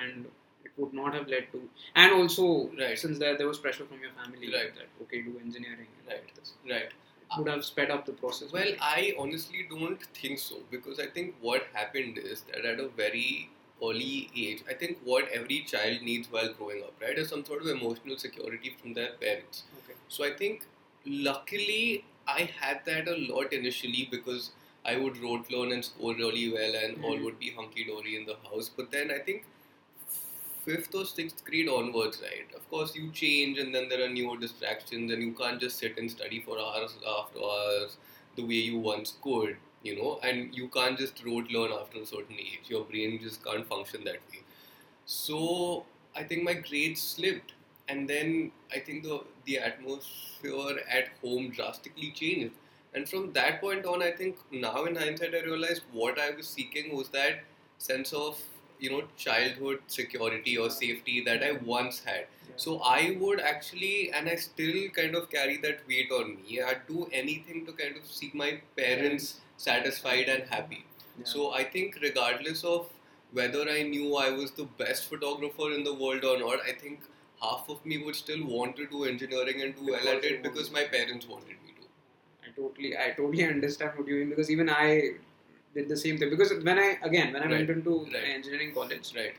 and 0.00 0.26
it 0.64 0.72
would 0.76 0.92
not 0.92 1.14
have 1.14 1.28
led 1.28 1.50
to 1.52 1.62
and 1.94 2.12
also 2.12 2.46
Right. 2.82 2.98
since 2.98 3.18
there 3.18 3.36
there 3.38 3.48
was 3.52 3.58
pressure 3.66 3.86
from 3.92 4.00
your 4.06 4.12
family 4.20 4.52
Right. 4.58 4.74
that 4.80 4.88
okay 5.06 5.22
do 5.22 5.38
engineering 5.46 5.88
and 6.00 6.08
Right. 6.08 6.40
right. 6.74 6.92
it 7.24 7.38
would 7.38 7.48
have 7.54 7.64
sped 7.64 7.90
up 7.90 8.04
the 8.06 8.12
process 8.12 8.52
Well, 8.52 8.72
I 8.80 9.14
honestly 9.18 9.66
don't 9.70 10.02
think 10.22 10.38
so 10.38 10.56
because 10.70 11.00
I 11.00 11.06
think 11.18 11.34
what 11.40 11.66
happened 11.72 12.18
is 12.18 12.42
that 12.52 12.64
at 12.72 12.80
a 12.80 12.88
very 12.88 13.50
early 13.82 14.30
age, 14.36 14.62
I 14.68 14.74
think 14.74 14.98
what 15.04 15.28
every 15.28 15.60
child 15.60 16.02
needs 16.02 16.28
while 16.30 16.52
growing 16.52 16.82
up, 16.82 16.94
right, 17.00 17.18
is 17.18 17.28
some 17.28 17.44
sort 17.44 17.62
of 17.62 17.68
emotional 17.68 18.16
security 18.16 18.76
from 18.80 18.94
their 18.94 19.12
parents. 19.20 19.64
okay 19.78 19.94
So 20.08 20.24
I 20.24 20.32
think 20.32 20.66
luckily 21.04 22.04
I 22.26 22.50
had 22.60 22.84
that 22.86 23.08
a 23.08 23.16
lot 23.16 23.52
initially 23.52 24.08
because 24.10 24.52
I 24.84 24.96
would 24.96 25.16
rote 25.18 25.50
learn 25.50 25.72
and 25.72 25.84
score 25.84 26.14
really 26.14 26.52
well 26.52 26.74
and 26.84 27.04
all 27.04 27.16
Mhm. 27.16 27.24
would 27.24 27.38
be 27.38 27.50
hunky 27.50 27.84
dory 27.84 28.16
in 28.16 28.26
the 28.26 28.36
house. 28.48 28.70
But 28.78 28.90
then 28.90 29.10
I 29.10 29.18
think 29.18 29.44
fifth 30.64 30.94
or 30.94 31.04
sixth 31.04 31.44
grade 31.44 31.68
onwards, 31.68 32.20
right? 32.22 32.52
Of 32.54 32.68
course, 32.70 32.94
you 32.96 33.10
change 33.12 33.58
and 33.58 33.74
then 33.74 33.88
there 33.88 34.02
are 34.04 34.08
newer 34.08 34.36
distractions 34.38 35.12
and 35.12 35.22
you 35.22 35.32
can't 35.32 35.60
just 35.60 35.78
sit 35.78 35.98
and 35.98 36.10
study 36.10 36.40
for 36.40 36.58
hours 36.58 36.96
after 37.16 37.38
hours 37.38 37.96
the 38.36 38.42
way 38.44 38.60
you 38.70 38.78
once 38.78 39.14
could, 39.22 39.56
you 39.84 39.96
know, 39.96 40.18
and 40.22 40.54
you 40.54 40.68
can't 40.68 40.98
just 40.98 41.24
rote 41.24 41.50
learn 41.50 41.72
after 41.72 42.00
a 42.00 42.06
certain 42.06 42.36
age. 42.38 42.62
Your 42.68 42.84
brain 42.84 43.20
just 43.22 43.44
can't 43.44 43.66
function 43.68 44.04
that 44.04 44.20
way. 44.32 44.42
So 45.06 45.84
I 46.16 46.22
think 46.24 46.42
my 46.44 46.54
grades 46.54 47.02
slipped, 47.02 47.52
and 47.88 48.08
then 48.08 48.52
I 48.74 48.80
think 48.80 49.04
the 49.04 49.20
the 49.44 49.58
atmosphere 49.58 50.78
at 50.90 51.08
home 51.22 51.50
drastically 51.50 52.10
changed. 52.12 52.54
And 52.94 53.08
from 53.08 53.32
that 53.32 53.60
point 53.60 53.84
on, 53.86 54.02
I 54.02 54.12
think 54.12 54.38
now 54.52 54.84
in 54.84 54.96
hindsight, 54.96 55.34
I 55.34 55.40
realized 55.40 55.82
what 55.92 56.18
I 56.18 56.30
was 56.30 56.48
seeking 56.48 56.96
was 56.96 57.08
that 57.10 57.40
sense 57.78 58.12
of 58.12 58.40
you 58.78 58.90
know 58.90 59.02
childhood 59.16 59.80
security 59.86 60.56
or 60.56 60.70
safety 60.70 61.22
that 61.26 61.42
I 61.42 61.52
once 61.52 62.02
had. 62.04 62.26
Yeah. 62.48 62.54
So 62.56 62.78
I 62.80 63.16
would 63.20 63.40
actually, 63.40 64.12
and 64.12 64.28
I 64.28 64.36
still 64.36 64.88
kind 64.90 65.14
of 65.16 65.30
carry 65.30 65.58
that 65.58 65.86
weight 65.88 66.10
on 66.12 66.36
me. 66.42 66.60
I'd 66.62 66.86
do 66.88 67.08
anything 67.12 67.66
to 67.66 67.72
kind 67.72 67.96
of 67.96 68.06
see 68.06 68.30
my 68.34 68.60
parents 68.76 69.40
satisfied 69.56 70.28
and 70.28 70.44
happy. 70.48 70.84
Yeah. 71.18 71.24
So 71.24 71.52
I 71.52 71.64
think 71.64 71.98
regardless 72.02 72.64
of 72.64 72.88
whether 73.32 73.68
I 73.68 73.82
knew 73.82 74.16
I 74.16 74.30
was 74.30 74.52
the 74.52 74.64
best 74.64 75.08
photographer 75.08 75.72
in 75.72 75.84
the 75.84 75.94
world 75.94 76.24
or 76.24 76.38
not, 76.38 76.60
I 76.68 76.72
think 76.72 77.00
half 77.42 77.68
of 77.68 77.84
me 77.84 77.98
would 77.98 78.16
still 78.16 78.44
want 78.46 78.76
to 78.76 78.86
do 78.86 79.04
engineering 79.04 79.62
and 79.62 79.74
do 79.74 79.86
well 79.92 80.00
Because 80.00 80.16
at 80.16 80.24
it 80.24 80.42
because 80.42 80.70
my 80.70 80.84
parents 80.84 81.26
wanted 81.26 81.56
me 81.66 81.74
to. 81.80 81.86
I 82.48 82.52
totally, 82.56 82.96
I 82.96 83.10
totally 83.16 83.44
understand 83.54 83.92
what 83.96 84.06
you 84.08 84.16
mean 84.16 84.30
because 84.30 84.50
even 84.50 84.70
I 84.70 85.12
did 85.74 85.88
the 85.88 85.96
same 85.96 86.18
thing. 86.18 86.30
Because 86.30 86.52
when 86.62 86.78
I 86.78 86.98
again 87.02 87.32
when 87.32 87.42
I 87.42 87.48
went 87.48 87.70
into 87.70 88.04
Right. 88.12 88.28
engineering 88.34 88.72
college, 88.74 89.12
Right. 89.16 89.34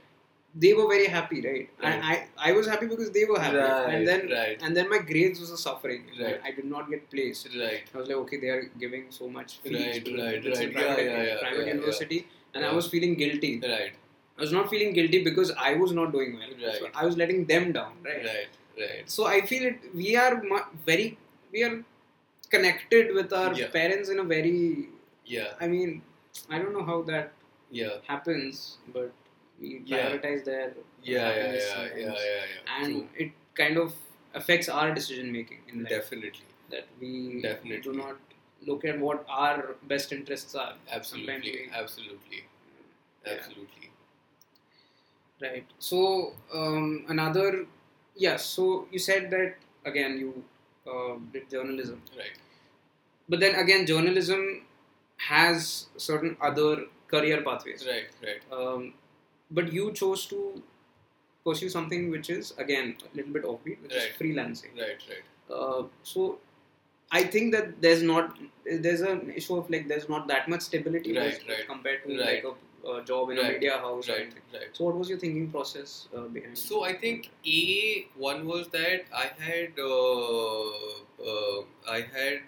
They 0.63 0.73
were 0.73 0.87
very 0.87 1.07
happy, 1.07 1.41
right? 1.41 1.69
Right. 1.83 1.93
And 1.93 2.03
I, 2.03 2.27
I 2.37 2.51
was 2.53 2.67
happy 2.67 2.85
because 2.87 3.11
they 3.11 3.25
were 3.25 3.39
happy, 3.39 3.57
Right, 3.57 3.93
and 3.93 4.07
then 4.07 4.29
right. 4.31 4.57
and 4.63 4.75
then 4.77 4.89
my 4.89 4.99
grades 4.99 5.39
was 5.39 5.51
a 5.51 5.57
suffering. 5.57 6.03
Right. 6.21 6.39
I 6.43 6.51
did 6.51 6.65
not 6.65 6.89
get 6.89 7.09
placed. 7.11 7.49
Right. 7.63 7.83
I 7.93 7.97
was 7.97 8.07
like, 8.07 8.17
okay, 8.17 8.39
they 8.39 8.47
are 8.49 8.63
giving 8.79 9.05
so 9.09 9.27
much 9.29 9.57
fees 9.59 9.73
Right, 9.73 10.05
to 10.05 10.15
right, 10.23 10.45
right. 10.45 10.73
private, 10.73 11.05
Yeah, 11.05 11.17
yeah, 11.17 11.23
yeah, 11.23 11.39
private 11.39 11.67
yeah, 11.67 11.73
university, 11.73 12.27
and 12.53 12.65
I 12.65 12.71
was 12.73 12.87
feeling 12.87 13.15
guilty. 13.15 13.53
Right. 13.59 13.93
I 14.37 14.41
was 14.41 14.51
not 14.51 14.69
feeling 14.69 14.93
guilty 14.93 15.23
because 15.23 15.51
I 15.57 15.73
was 15.75 15.91
not 15.93 16.11
doing 16.11 16.37
well. 16.39 16.53
Right. 16.69 16.79
So 16.79 16.87
I 16.93 17.05
was 17.05 17.17
letting 17.17 17.45
them 17.45 17.71
down, 17.71 17.93
right? 18.03 18.25
Right. 18.25 18.47
Right. 18.79 19.09
So 19.09 19.25
I 19.25 19.41
feel 19.41 19.63
it. 19.71 19.79
We 19.93 20.15
are 20.17 20.41
very, 20.85 21.17
we 21.51 21.63
are 21.63 21.83
connected 22.49 23.13
with 23.13 23.31
our 23.33 23.53
parents 23.79 24.09
in 24.09 24.19
a 24.19 24.23
very. 24.23 24.89
Yeah. 25.25 25.53
I 25.59 25.67
mean, 25.67 26.01
I 26.49 26.59
don't 26.59 26.73
know 26.73 26.85
how 26.85 27.01
that 27.03 27.31
Yeah. 27.71 27.95
happens, 28.07 28.77
but 28.93 29.11
we 29.59 29.81
Yeah. 29.85 30.09
prioritize 30.09 30.43
their 30.45 30.73
Yeah. 31.03 31.29
Yeah. 31.35 31.53
Yeah. 31.53 31.53
Yeah. 31.53 32.05
Yeah. 32.05 32.13
Yeah. 32.23 32.77
and 32.79 32.93
True. 32.95 33.25
it 33.25 33.31
kind 33.55 33.77
of 33.77 33.93
affects 34.33 34.69
our 34.69 34.93
decision 34.93 35.31
making 35.31 35.61
in 35.71 35.83
life. 35.83 35.89
Definitely. 35.89 36.47
That 36.71 36.87
we 36.99 37.41
Definitely. 37.41 37.81
do 37.81 37.93
not 37.93 38.17
look 38.67 38.85
at 38.85 38.99
what 38.99 39.25
our 39.29 39.75
best 39.83 40.11
interests 40.11 40.55
are. 40.55 40.73
Absolutely. 40.91 41.69
Absolutely. 41.73 42.43
Yeah. 43.25 43.33
Absolutely. 43.33 43.91
Right. 45.41 45.65
So 45.79 46.33
um, 46.53 47.05
another, 47.09 47.65
yes. 48.15 48.45
so 48.45 48.87
you 48.91 48.99
said 48.99 49.29
that 49.31 49.55
again 49.85 50.17
you 50.17 50.43
uh, 50.87 51.15
did 51.33 51.49
journalism, 51.49 52.01
Right. 52.17 52.37
but 53.27 53.39
then 53.39 53.55
again 53.55 53.85
journalism 53.85 54.63
has 55.17 55.87
certain 55.97 56.37
other 56.41 56.85
career 57.07 57.41
pathways. 57.41 57.85
Right. 57.85 58.07
Right. 58.23 58.41
Um, 58.51 58.93
but 59.51 59.71
you 59.71 59.91
chose 59.93 60.25
to 60.27 60.61
pursue 61.45 61.69
something 61.69 62.09
which 62.09 62.29
is 62.29 62.53
again 62.57 62.95
a 63.11 63.15
little 63.17 63.31
bit 63.33 63.43
offbeat, 63.43 63.81
which 63.83 63.93
Right. 63.93 64.11
is 64.11 64.17
freelancing. 64.19 64.73
Right. 64.77 65.01
Right. 65.11 65.55
Uh, 65.55 65.83
so 66.03 66.39
I 67.11 67.23
think 67.23 67.51
that 67.53 67.81
there's 67.81 68.01
not 68.03 68.37
there's 68.65 69.01
an 69.01 69.31
issue 69.35 69.57
of 69.57 69.69
like 69.69 69.87
there's 69.87 70.09
not 70.09 70.27
that 70.27 70.49
much 70.49 70.61
stability 70.61 71.17
Right, 71.17 71.39
right. 71.47 71.67
compared 71.67 72.03
to 72.05 72.17
like 72.17 72.43
a, 72.51 72.53
a 72.93 73.03
job 73.03 73.29
in 73.29 73.37
a 73.39 73.43
media 73.43 73.77
house 73.77 74.09
Right. 74.09 74.33
Right. 74.53 74.69
So 74.73 74.85
what 74.85 74.95
was 74.97 75.09
your 75.09 75.19
thinking 75.19 75.51
process 75.51 76.07
uh, 76.17 76.21
behind? 76.21 76.57
So 76.57 76.83
I 76.83 76.93
think 76.93 77.29
a 77.45 78.07
one 78.17 78.45
was 78.47 78.67
that 78.69 79.05
I 79.13 79.27
had 79.39 79.79
uh, 79.79 80.69
uh, 81.31 81.61
I 81.97 82.01
had 82.17 82.41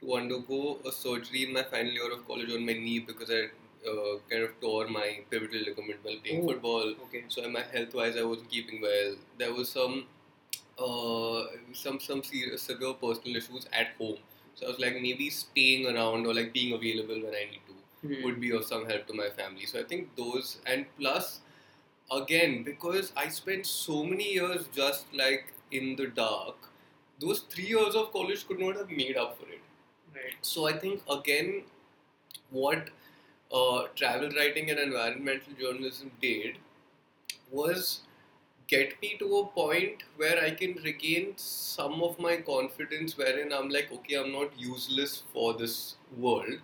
to 0.00 0.14
undergo 0.14 0.78
a 0.86 0.92
surgery 0.92 1.44
in 1.44 1.52
my 1.52 1.62
final 1.64 1.92
year 1.92 2.12
of 2.12 2.26
college 2.28 2.52
on 2.52 2.64
my 2.64 2.74
knee 2.74 3.00
because 3.00 3.30
I 3.30 3.46
uh, 3.92 4.18
kind 4.30 4.42
of 4.44 4.60
tore 4.60 4.88
my 4.88 5.20
pivotal 5.30 5.60
ligament 5.60 5.98
while 6.02 6.16
playing 6.24 6.42
Oh. 6.44 6.48
football. 6.48 6.90
okay. 7.06 7.24
So 7.28 7.48
my 7.48 7.62
health 7.72 7.94
wise, 7.94 8.16
I 8.16 8.22
wasn't 8.24 8.50
keeping 8.50 8.80
well. 8.80 9.16
There 9.38 9.52
was 9.54 9.70
some 9.70 10.04
uh, 10.78 11.44
some 11.72 12.00
some 12.00 12.22
serious, 12.22 12.62
severe 12.62 12.94
personal 12.94 13.36
issues 13.36 13.66
at 13.72 13.88
home. 13.98 14.18
So 14.54 14.66
I 14.66 14.70
was 14.70 14.78
like 14.78 14.94
maybe 15.00 15.30
staying 15.30 15.86
around 15.86 16.26
or 16.26 16.34
like 16.34 16.52
being 16.52 16.74
available 16.74 17.20
when 17.28 17.34
I 17.42 17.44
need 17.52 17.62
to 17.70 17.74
Hmm. 18.06 18.22
would 18.24 18.40
be 18.40 18.50
of 18.56 18.64
some 18.64 18.86
help 18.86 19.06
to 19.08 19.14
my 19.14 19.28
family. 19.38 19.66
So 19.66 19.80
I 19.80 19.84
think 19.92 20.14
those 20.16 20.58
and 20.74 20.86
plus 20.98 21.40
again 22.10 22.62
because 22.64 23.12
I 23.16 23.28
spent 23.28 23.66
so 23.66 24.02
many 24.04 24.32
years 24.34 24.66
just 24.74 25.12
like 25.14 25.52
in 25.72 25.96
the 25.96 26.06
dark, 26.08 26.56
those 27.20 27.40
three 27.54 27.66
years 27.68 27.94
of 27.94 28.12
college 28.12 28.46
could 28.48 28.60
not 28.60 28.76
have 28.76 28.90
made 28.90 29.16
up 29.16 29.38
for 29.40 29.48
it. 29.48 29.60
Right. 30.14 30.34
So 30.42 30.66
I 30.66 30.74
think 30.78 31.02
again, 31.10 31.64
what 32.50 32.90
uh, 33.52 33.84
travel 33.94 34.30
writing 34.30 34.70
and 34.70 34.78
environmental 34.78 35.52
journalism 35.60 36.10
did 36.20 36.56
was 37.50 38.00
get 38.68 39.00
me 39.00 39.16
to 39.18 39.38
a 39.38 39.46
point 39.46 40.02
where 40.16 40.42
I 40.42 40.50
can 40.50 40.74
regain 40.84 41.34
some 41.36 42.02
of 42.02 42.18
my 42.18 42.36
confidence, 42.38 43.16
wherein 43.16 43.52
I'm 43.52 43.68
like, 43.68 43.92
okay, 43.92 44.16
I'm 44.16 44.32
not 44.32 44.58
useless 44.58 45.22
for 45.32 45.54
this 45.54 45.96
world, 46.16 46.58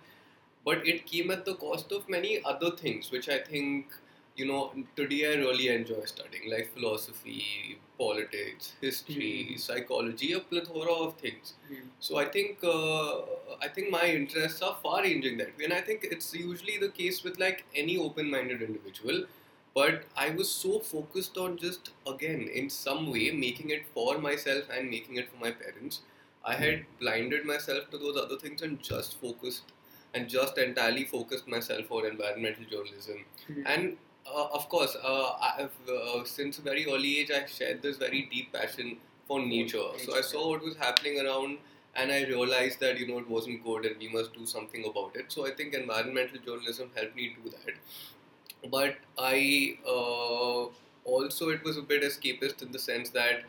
but 0.65 0.85
it 0.87 1.05
came 1.05 1.31
at 1.31 1.45
the 1.45 1.55
cost 1.55 1.91
of 1.91 2.09
many 2.09 2.43
other 2.43 2.71
things, 2.71 3.11
which 3.11 3.29
I 3.29 3.39
think. 3.39 3.87
You 4.35 4.45
know, 4.47 4.73
today 4.95 5.31
I 5.31 5.35
really 5.37 5.67
enjoy 5.69 6.05
studying, 6.05 6.49
like 6.49 6.73
philosophy, 6.73 7.77
politics, 7.99 8.73
history, 8.81 9.33
Mhm. 9.49 9.59
psychology, 9.65 10.29
a 10.33 10.39
plethora 10.51 10.93
of 11.05 11.11
things. 11.23 11.51
Hmm. 11.67 11.81
So 12.07 12.17
I 12.21 12.25
think 12.35 12.63
uh, 12.63 13.11
I 13.65 13.67
think 13.75 13.91
my 13.95 14.05
interests 14.21 14.63
are 14.69 14.73
far 14.85 15.01
ranging 15.07 15.37
that 15.41 15.51
way, 15.57 15.65
and 15.65 15.75
I 15.79 15.81
think 15.89 16.07
it's 16.15 16.33
usually 16.39 16.77
the 16.85 16.89
case 17.01 17.19
with 17.27 17.37
like 17.43 17.63
any 17.83 17.97
open-minded 18.05 18.63
individual. 18.69 19.21
But 19.75 20.03
I 20.23 20.29
was 20.39 20.49
so 20.63 20.79
focused 20.87 21.37
on 21.43 21.57
just 21.65 21.91
again 22.13 22.41
in 22.61 22.69
some 22.77 23.05
way 23.13 23.29
making 23.43 23.69
it 23.77 23.85
for 23.93 24.17
myself 24.25 24.73
and 24.77 24.89
making 24.95 25.21
it 25.23 25.29
for 25.33 25.37
my 25.45 25.51
parents. 25.61 26.01
I 26.53 26.55
had 26.63 26.85
blinded 27.03 27.45
myself 27.53 27.89
to 27.91 27.97
those 28.05 28.17
other 28.23 28.37
things 28.45 28.61
and 28.69 28.81
just 28.89 29.15
focused 29.21 29.71
and 30.13 30.27
just 30.37 30.57
entirely 30.57 31.05
focused 31.13 31.47
myself 31.47 31.91
on 31.99 32.05
environmental 32.09 32.65
journalism. 32.73 33.23
Hmm. 33.47 33.63
And 33.75 33.97
uh, 34.27 34.47
of 34.53 34.69
course, 34.69 34.95
uh, 35.03 35.31
I've 35.41 35.89
uh, 35.89 36.23
since 36.23 36.57
a 36.59 36.61
very 36.61 36.85
early 36.85 37.19
age 37.19 37.31
I 37.31 37.45
shared 37.45 37.81
this 37.81 37.97
very 37.97 38.27
deep 38.31 38.53
passion 38.53 38.97
for 39.27 39.39
nature. 39.39 39.89
So 40.05 40.15
I 40.17 40.21
saw 40.21 40.49
what 40.49 40.63
was 40.63 40.75
happening 40.75 41.19
around, 41.25 41.57
and 41.95 42.11
I 42.11 42.23
realized 42.23 42.79
that 42.79 42.99
you 42.99 43.07
know 43.07 43.19
it 43.19 43.29
wasn't 43.29 43.63
good, 43.63 43.85
and 43.85 43.97
we 43.99 44.09
must 44.09 44.33
do 44.33 44.45
something 44.45 44.85
about 44.85 45.15
it. 45.15 45.31
So 45.31 45.47
I 45.47 45.51
think 45.51 45.73
environmental 45.73 46.39
journalism 46.39 46.89
helped 46.95 47.15
me 47.15 47.35
do 47.43 47.49
that. 47.51 48.69
But 48.71 48.95
I 49.17 49.77
uh, 49.87 50.67
also 51.05 51.49
it 51.49 51.63
was 51.63 51.77
a 51.77 51.81
bit 51.81 52.03
escapist 52.03 52.61
in 52.61 52.71
the 52.71 52.79
sense 52.79 53.09
that 53.09 53.43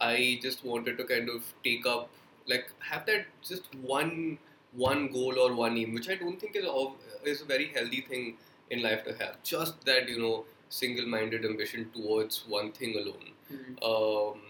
I 0.00 0.38
just 0.42 0.64
wanted 0.64 0.98
to 0.98 1.04
kind 1.04 1.28
of 1.28 1.42
take 1.62 1.86
up 1.86 2.08
like 2.46 2.70
have 2.80 3.06
that 3.06 3.26
just 3.46 3.74
one 3.74 4.38
one 4.72 5.08
goal 5.12 5.38
or 5.38 5.54
one 5.54 5.76
aim, 5.78 5.94
which 5.94 6.08
I 6.08 6.16
don't 6.16 6.40
think 6.40 6.56
is 6.56 6.64
of, 6.66 6.94
is 7.24 7.42
a 7.42 7.44
very 7.44 7.68
healthy 7.68 8.00
thing 8.00 8.36
in 8.70 8.82
life 8.82 9.04
to 9.04 9.14
have. 9.22 9.42
Just 9.42 9.84
that 9.86 10.08
you 10.08 10.18
know 10.18 10.44
single-minded 10.68 11.44
ambition 11.44 11.90
towards 11.94 12.44
one 12.48 12.72
thing 12.72 12.94
alone. 13.02 13.26
Mhm. 13.52 13.74
Um, 13.90 14.40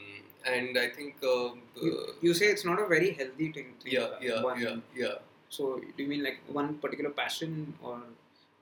and 0.55 0.79
I 0.79 0.89
think 0.97 1.17
uh, 1.23 1.51
You, 1.83 1.93
you 2.23 2.35
say 2.35 2.47
it's 2.55 2.65
not 2.65 2.81
a 2.81 2.87
very 2.87 3.11
healthy 3.21 3.51
thing. 3.53 3.75
to 3.83 3.91
yeah, 3.91 4.09
yeah, 4.29 4.43
one- 4.43 4.61
yeah, 4.61 4.77
yeah. 5.05 5.15
So 5.49 5.81
do 5.97 6.03
you 6.03 6.09
mean 6.09 6.23
like 6.29 6.39
one 6.61 6.75
particular 6.85 7.11
passion 7.11 7.75
or 7.83 7.99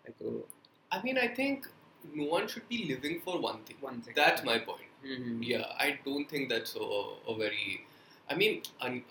like 0.06 0.16
a, 0.30 0.32
I 0.96 1.02
mean, 1.02 1.18
I 1.18 1.28
think 1.28 1.68
no 2.14 2.24
one 2.24 2.48
should 2.48 2.68
be 2.68 2.78
living 2.92 3.20
for 3.24 3.38
one 3.38 3.60
thing. 3.68 3.76
one 3.80 4.00
thing? 4.02 4.14
That's 4.22 4.42
my 4.50 4.58
point. 4.58 4.90
Mhm. 5.04 5.38
Yeah, 5.52 5.66
I 5.86 5.98
don't 6.04 6.28
think 6.34 6.48
that's 6.48 6.74
a, 6.76 6.88
a 7.32 7.36
very. 7.44 7.84
I 8.30 8.34
mean, 8.34 8.62
un, 8.80 9.02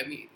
I 0.00 0.04
mean, 0.08 0.28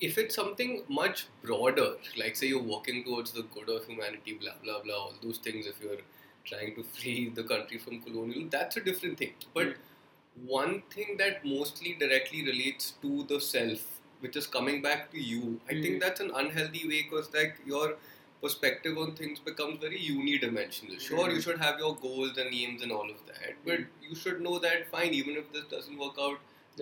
if 0.00 0.16
it's 0.18 0.34
something 0.34 0.82
much 0.88 1.26
broader, 1.42 1.94
like 2.16 2.36
say 2.36 2.46
you're 2.48 2.62
working 2.62 3.04
towards 3.04 3.32
the 3.32 3.42
good 3.54 3.68
of 3.68 3.86
humanity, 3.86 4.34
blah 4.40 4.52
blah 4.64 4.80
blah, 4.82 4.94
all 4.94 5.14
those 5.22 5.38
things. 5.38 5.66
If 5.66 5.80
you're 5.82 6.02
trying 6.44 6.74
to 6.76 6.82
free 6.98 7.30
the 7.34 7.44
country 7.44 7.78
from 7.78 8.00
colonial, 8.02 8.48
that's 8.50 8.76
a 8.76 8.80
different 8.80 9.18
thing. 9.18 9.34
But 9.54 9.68
Mm. 9.68 10.46
one 10.46 10.82
thing 10.94 11.16
that 11.18 11.44
mostly 11.44 11.94
directly 12.00 12.44
relates 12.44 12.92
to 13.02 13.24
the 13.24 13.40
self, 13.40 13.80
which 14.20 14.36
is 14.36 14.46
coming 14.46 14.80
back 14.82 15.10
to 15.12 15.20
you, 15.20 15.60
I 15.68 15.74
Mm. 15.74 15.82
think 15.82 16.00
that's 16.04 16.20
an 16.20 16.30
unhealthy 16.42 16.86
way 16.92 17.02
because 17.02 17.32
like 17.34 17.58
your 17.72 17.96
perspective 18.42 18.96
on 19.04 19.14
things 19.16 19.38
becomes 19.48 19.78
very 19.86 19.98
unidimensional. 20.12 21.00
Sure, 21.08 21.26
Mm. 21.28 21.34
you 21.34 21.40
should 21.46 21.58
have 21.64 21.78
your 21.84 21.94
goals 22.04 22.38
and 22.44 22.54
aims 22.60 22.82
and 22.86 22.92
all 22.98 23.10
of 23.16 23.26
that, 23.32 23.56
but 23.66 23.80
you 24.08 24.14
should 24.22 24.40
know 24.46 24.58
that 24.66 24.88
fine, 24.94 25.12
even 25.22 25.36
if 25.42 25.52
this 25.56 25.66
doesn't 25.74 25.98
work 26.04 26.16
out, 26.28 26.38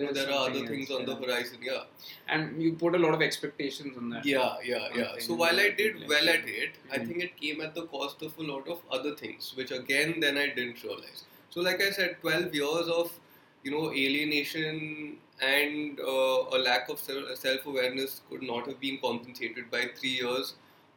there 0.07 0.29
are 0.29 0.49
other 0.49 0.65
things 0.67 0.89
else, 0.89 0.99
on 0.99 1.05
the 1.05 1.15
horizon. 1.15 1.57
Yeah, 1.61 1.83
And 2.27 2.61
you 2.61 2.73
put 2.73 2.95
a 2.95 2.97
lot 2.97 3.13
of 3.13 3.21
expectations 3.21 3.97
on 3.97 4.09
that. 4.11 4.25
yeah, 4.25 4.55
yeah, 4.63 4.87
yeah. 4.95 5.17
So 5.19 5.35
while 5.35 5.59
I 5.59 5.69
did 5.69 6.07
well 6.07 6.29
at 6.29 6.47
it, 6.47 6.75
I 6.91 6.99
Mhm. 6.99 7.07
think 7.07 7.23
it 7.23 7.37
came 7.41 7.61
at 7.61 7.75
the 7.75 7.85
cost 7.95 8.21
of 8.21 8.37
a 8.37 8.43
lot 8.51 8.67
of 8.67 8.81
other 8.99 9.15
things, 9.23 9.53
which 9.55 9.71
again 9.71 10.19
then 10.19 10.37
I 10.37 10.47
didn't 10.47 10.83
realize. 10.83 11.23
So 11.49 11.61
like 11.61 11.81
I 11.81 11.91
said, 11.91 12.17
twelve 12.21 12.55
years 12.61 12.87
of 12.99 13.11
you 13.63 13.71
know 13.71 13.85
alienation 13.91 15.17
and 15.41 15.99
uh, 15.99 16.57
a 16.57 16.59
lack 16.69 16.89
of 16.89 16.99
self 16.99 17.65
awareness 17.65 18.21
could 18.29 18.43
not 18.43 18.67
have 18.67 18.79
been 18.79 18.97
compensated 18.99 19.69
by 19.71 19.83
three 19.99 20.15
years 20.23 20.53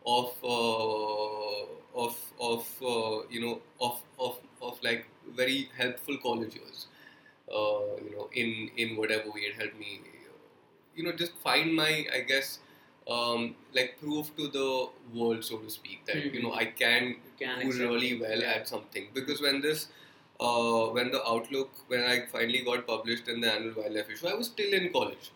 of 0.06 0.32
uh, 0.42 1.64
of 2.04 2.16
of 2.40 2.66
uh, 2.82 3.22
you 3.30 3.40
know 3.44 3.60
of 3.80 4.00
of 4.18 4.38
of 4.60 4.82
like 4.82 5.06
very 5.42 5.68
helpful 5.76 6.18
college 6.18 6.54
years. 6.56 6.86
Uh, 7.60 7.96
you 8.04 8.10
know, 8.16 8.28
in 8.32 8.70
in 8.82 8.96
whatever 8.96 9.30
way 9.30 9.40
it 9.50 9.54
helped 9.62 9.78
me, 9.78 10.00
you 10.96 11.04
know, 11.04 11.12
just 11.12 11.32
find 11.48 11.74
my 11.74 12.06
I 12.18 12.20
guess 12.20 12.58
um, 13.08 13.54
like 13.74 13.98
proof 14.00 14.30
to 14.36 14.48
the 14.48 14.68
world, 15.18 15.44
so 15.44 15.58
to 15.58 15.70
speak, 15.70 16.04
that 16.06 16.32
you 16.34 16.42
know 16.42 16.52
I 16.54 16.64
can 16.66 17.16
can 17.38 17.60
do 17.68 17.72
really 17.90 18.12
well 18.20 18.40
Yeah. 18.46 18.52
at 18.56 18.68
something. 18.68 19.08
Because 19.14 19.40
when 19.42 19.60
this, 19.60 19.88
uh, 20.40 20.84
when 20.98 21.10
the 21.10 21.22
Outlook, 21.34 21.70
when 21.88 22.02
I 22.14 22.26
finally 22.32 22.60
got 22.70 22.86
published 22.86 23.28
in 23.28 23.40
the 23.40 23.52
annual 23.52 23.74
wildlife 23.82 24.10
issue, 24.16 24.28
I 24.28 24.34
was 24.34 24.46
still 24.56 24.72
in 24.80 24.92
college. 24.92 25.30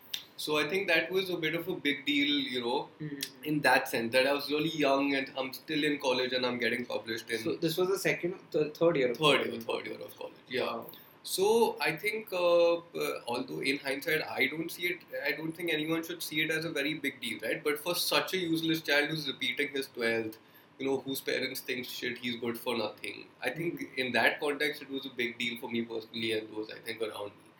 So 0.45 0.57
I 0.59 0.63
think 0.71 0.87
that 0.87 1.11
was 1.11 1.29
a 1.31 1.35
bit 1.43 1.55
of 1.59 1.67
a 1.67 1.75
big 1.85 2.05
deal, 2.07 2.31
you 2.55 2.59
know, 2.65 2.79
Mhm. 3.03 3.27
in 3.51 3.55
that 3.67 3.87
sense 3.93 4.11
that 4.15 4.27
I 4.31 4.33
was 4.39 4.49
really 4.55 4.73
young 4.81 5.07
and 5.19 5.31
I'm 5.41 5.51
still 5.59 5.83
in 5.91 5.95
college 6.03 6.33
and 6.39 6.45
I'm 6.49 6.59
getting 6.63 6.85
published 6.93 7.31
in 7.37 7.43
So 7.45 7.55
this 7.63 7.77
was 7.81 7.87
the 7.93 7.97
second, 8.03 8.35
th- 8.55 8.73
third 8.81 8.97
year. 9.01 9.09
Of 9.13 9.17
third 9.17 9.39
college. 9.39 9.51
year, 9.53 9.61
third 9.69 9.87
year 9.91 10.01
of 10.09 10.17
college. 10.19 10.43
Yeah. 10.57 10.67
Wow. 10.67 10.85
So 11.29 11.75
I 11.81 11.91
think, 11.91 12.31
uh, 12.31 12.75
uh, 12.75 12.79
although 13.27 13.59
in 13.59 13.79
hindsight, 13.79 14.21
I 14.35 14.47
don't 14.51 14.71
see 14.71 14.83
it. 14.91 14.99
I 15.29 15.31
don't 15.39 15.51
think 15.55 15.71
anyone 15.73 16.03
should 16.09 16.23
see 16.23 16.37
it 16.43 16.51
as 16.57 16.63
a 16.65 16.69
very 16.77 16.93
big 17.05 17.19
deal, 17.21 17.39
right? 17.47 17.61
But 17.63 17.79
for 17.87 17.95
such 17.95 18.33
a 18.33 18.37
useless 18.37 18.81
child 18.81 19.09
who's 19.09 19.27
repeating 19.27 19.69
his 19.73 19.87
twelfth, 19.97 20.37
you 20.79 20.85
know, 20.87 20.97
whose 21.07 21.19
parents 21.19 21.59
think 21.71 21.85
shit, 21.85 22.17
he's 22.19 22.37
good 22.45 22.57
for 22.57 22.77
nothing. 22.77 23.25
I 23.43 23.49
think 23.49 23.83
in 23.97 24.13
that 24.13 24.39
context, 24.39 24.81
it 24.81 24.89
was 24.89 25.05
a 25.05 25.13
big 25.17 25.37
deal 25.37 25.57
for 25.59 25.69
me 25.69 25.81
personally 25.81 26.31
and 26.39 26.47
those 26.55 26.71
I 26.77 26.79
think 26.87 27.01
around 27.01 27.33
me. 27.43 27.51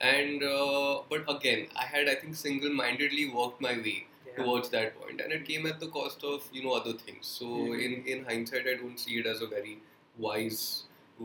And 0.00 0.44
uh, 0.44 1.00
but 1.10 1.24
again, 1.36 1.66
I 1.76 1.86
had 1.86 2.08
I 2.08 2.14
think 2.14 2.36
single-mindedly 2.36 3.30
worked 3.40 3.60
my 3.70 3.74
way 3.88 3.98
Yeah. 4.28 4.44
towards 4.44 4.68
that 4.72 4.96
point, 5.00 5.20
and 5.22 5.32
it 5.38 5.44
came 5.50 5.64
at 5.74 5.80
the 5.84 5.88
cost 6.00 6.22
of 6.32 6.48
you 6.56 6.62
know 6.64 6.74
other 6.80 6.92
things. 7.04 7.26
So 7.38 7.52
in 7.86 8.00
in 8.14 8.24
hindsight, 8.32 8.68
I 8.74 8.76
don't 8.82 9.06
see 9.06 9.18
it 9.22 9.32
as 9.36 9.42
a 9.46 9.54
very 9.56 9.78
wise 10.26 10.62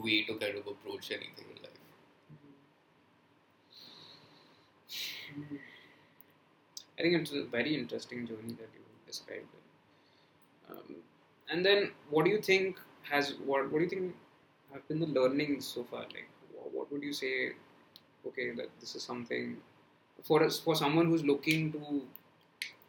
way 0.05 0.23
to 0.29 0.35
kind 0.45 0.57
of 0.63 0.71
approach 0.75 1.11
anything 1.17 1.53
life. 5.37 5.61
I 6.97 7.01
think 7.01 7.15
it's 7.21 7.31
a 7.31 7.43
very 7.45 7.75
interesting 7.75 8.25
journey 8.27 8.53
that 8.61 8.69
you 8.73 8.81
described. 9.07 9.47
Um, 10.69 10.95
and 11.49 11.65
then, 11.65 11.91
what 12.09 12.25
do 12.25 12.31
you 12.31 12.41
think 12.41 12.79
has 13.03 13.33
what? 13.45 13.71
What 13.71 13.79
do 13.79 13.83
you 13.83 13.89
think 13.89 14.15
have 14.71 14.87
been 14.87 14.99
the 14.99 15.07
learnings 15.07 15.65
so 15.67 15.83
far? 15.83 16.01
Like, 16.01 16.29
wha- 16.53 16.69
what 16.71 16.91
would 16.91 17.03
you 17.03 17.13
say? 17.13 17.51
Okay, 18.27 18.51
that 18.51 18.69
this 18.79 18.95
is 18.95 19.03
something 19.03 19.57
for 20.23 20.43
us 20.43 20.59
for 20.59 20.75
someone 20.75 21.07
who's 21.07 21.23
looking 21.25 21.71
to 21.73 22.01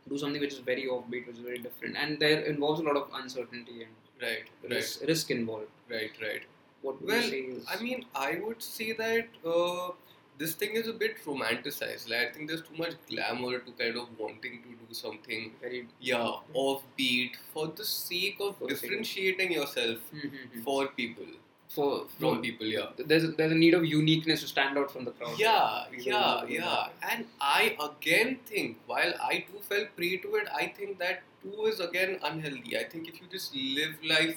do 0.09 0.19
something 0.19 0.41
which 0.41 0.53
is 0.53 0.61
very 0.61 0.85
offbeat, 0.85 1.27
which 1.27 1.37
is 1.37 1.43
very 1.43 1.59
different, 1.59 1.97
and 1.97 2.19
there 2.21 2.41
involves 2.43 2.81
a 2.81 2.85
lot 2.85 2.97
of 2.97 3.09
uncertainty 3.15 3.83
and 3.83 3.93
Right, 4.23 4.45
right, 4.63 4.71
risk, 4.71 5.01
risk 5.09 5.31
involved. 5.33 5.67
right, 5.91 6.13
right. 6.23 6.43
What 6.83 7.01
would 7.01 7.09
Well, 7.11 7.23
you 7.23 7.31
say 7.31 7.41
is? 7.41 7.67
I 7.69 7.83
mean, 7.83 8.05
I 8.15 8.37
would 8.37 8.63
say 8.63 8.93
that 8.93 9.27
uh, 9.45 9.91
this 10.39 10.55
thing 10.55 10.73
is 10.75 10.89
a 10.89 10.93
bit 10.93 11.17
romanticized. 11.25 12.09
Like, 12.11 12.29
I 12.29 12.33
think 12.33 12.49
there's 12.49 12.63
too 12.63 12.77
much 12.77 12.95
glamour 13.09 13.59
to 13.61 13.71
kind 13.73 13.97
of 13.97 14.09
wanting 14.19 14.63
to 14.65 14.69
do 14.87 14.95
something, 14.95 15.53
very 15.61 15.87
yeah, 16.01 16.33
offbeat 16.55 17.37
for 17.53 17.67
the 17.69 17.85
sake 17.85 18.37
of 18.41 18.57
For 18.59 18.67
the 18.69 18.75
sake 18.75 18.77
of- 18.77 18.81
differentiating 18.83 19.53
yourself 19.53 19.99
Mhm. 20.13 20.63
for 20.65 20.89
people, 21.01 21.27
for 21.77 21.91
from 22.19 22.41
people, 22.43 22.67
yeah. 22.67 22.91
there's 23.13 23.25
a, 23.29 23.29
there's 23.29 23.53
a 23.53 23.61
need 23.65 23.75
of 23.75 23.85
uniqueness 23.85 24.41
to 24.43 24.49
stand 24.49 24.77
out 24.79 24.91
from 24.97 25.05
the 25.05 25.13
crowd. 25.13 25.39
Yeah, 25.39 25.85
yeah, 26.09 26.45
yeah. 26.57 26.89
And 27.13 27.27
I 27.41 27.77
again 27.89 28.39
think, 28.51 28.79
while 28.87 29.15
I 29.31 29.39
too 29.51 29.61
fell 29.71 29.87
prey 29.97 30.17
to 30.27 30.35
it, 30.43 30.49
I 30.63 30.67
think 30.81 30.99
that 30.99 31.23
too 31.43 31.67
is 31.67 31.81
again 31.81 32.19
unhealthy. 32.23 32.77
I 32.77 32.85
think 32.85 33.09
if 33.09 33.21
you 33.21 33.27
just 33.39 33.55
live 33.55 33.97
life 34.17 34.37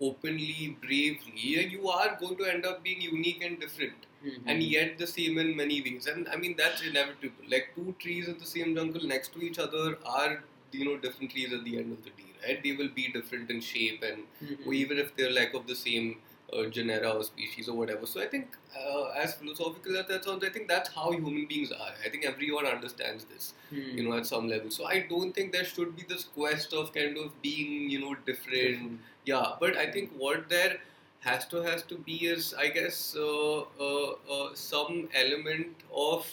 openly, 0.00 0.76
bravely, 0.80 1.68
you 1.76 1.88
are 1.88 2.16
going 2.20 2.36
to 2.36 2.44
end 2.44 2.66
up 2.66 2.82
being 2.82 3.00
unique 3.00 3.42
and 3.44 3.60
different. 3.60 4.06
Mhm. 4.24 4.42
And 4.46 4.62
yet 4.62 4.98
the 4.98 5.06
same 5.06 5.38
in 5.38 5.54
many 5.56 5.80
ways. 5.82 6.06
And 6.06 6.28
I 6.28 6.36
mean, 6.36 6.54
that's 6.56 6.82
inevitable. 6.82 7.44
Like 7.54 7.70
two 7.76 7.94
trees 7.98 8.28
in 8.28 8.38
the 8.38 8.46
same 8.46 8.74
jungle 8.74 9.02
next 9.14 9.32
to 9.34 9.42
each 9.42 9.58
other 9.58 9.98
are, 10.04 10.42
you 10.72 10.84
know, 10.84 10.96
different 10.96 11.30
trees 11.32 11.52
at 11.52 11.64
the 11.64 11.78
end 11.78 11.92
of 11.92 12.02
the 12.04 12.10
day, 12.10 12.30
right? 12.46 12.62
They 12.62 12.72
will 12.72 12.88
be 13.00 13.08
different 13.16 13.50
in 13.50 13.60
shape 13.60 14.02
and 14.02 14.24
Mhm. 14.44 14.72
even 14.84 14.98
if 14.98 15.14
they're 15.16 15.36
like 15.40 15.54
of 15.54 15.66
the 15.66 15.76
same 15.88 16.16
uh, 16.52 16.66
genera 16.66 17.10
or 17.10 17.22
species 17.24 17.68
or 17.68 17.74
whatever. 17.76 18.06
So 18.06 18.20
I 18.20 18.26
think, 18.32 18.56
uh, 18.80 19.04
as 19.22 19.34
philosophical 19.34 19.96
as 20.00 20.06
that 20.08 20.24
sounds, 20.24 20.44
I 20.44 20.50
think 20.50 20.68
that's 20.68 20.90
how 20.96 21.10
human 21.10 21.46
beings 21.46 21.72
are. 21.72 21.94
I 22.04 22.10
think 22.10 22.24
everyone 22.30 22.66
understands 22.66 23.24
this, 23.30 23.54
Mhm. 23.72 23.94
you 23.96 24.02
know, 24.08 24.16
at 24.16 24.26
some 24.26 24.46
level. 24.48 24.70
So 24.70 24.84
I 24.84 25.00
don't 25.12 25.32
think 25.38 25.52
there 25.52 25.64
should 25.64 25.96
be 25.96 26.04
this 26.12 26.24
quest 26.24 26.74
of 26.82 26.92
kind 26.98 27.16
of 27.22 27.30
being, 27.46 27.90
you 27.94 28.00
know, 28.04 28.14
different. 28.26 29.00
Yeah, 29.32 29.56
but 29.64 29.76
I 29.76 29.90
think 29.90 30.12
what 30.24 30.48
there 30.48 30.78
has 31.24 31.46
to 31.48 31.62
has 31.62 31.82
to 31.84 31.96
be 31.98 32.16
is, 32.26 32.54
I 32.54 32.68
guess, 32.68 33.16
uh, 33.16 33.60
uh, 33.60 34.12
uh, 34.36 34.54
some 34.54 35.08
element 35.14 35.84
of, 35.94 36.26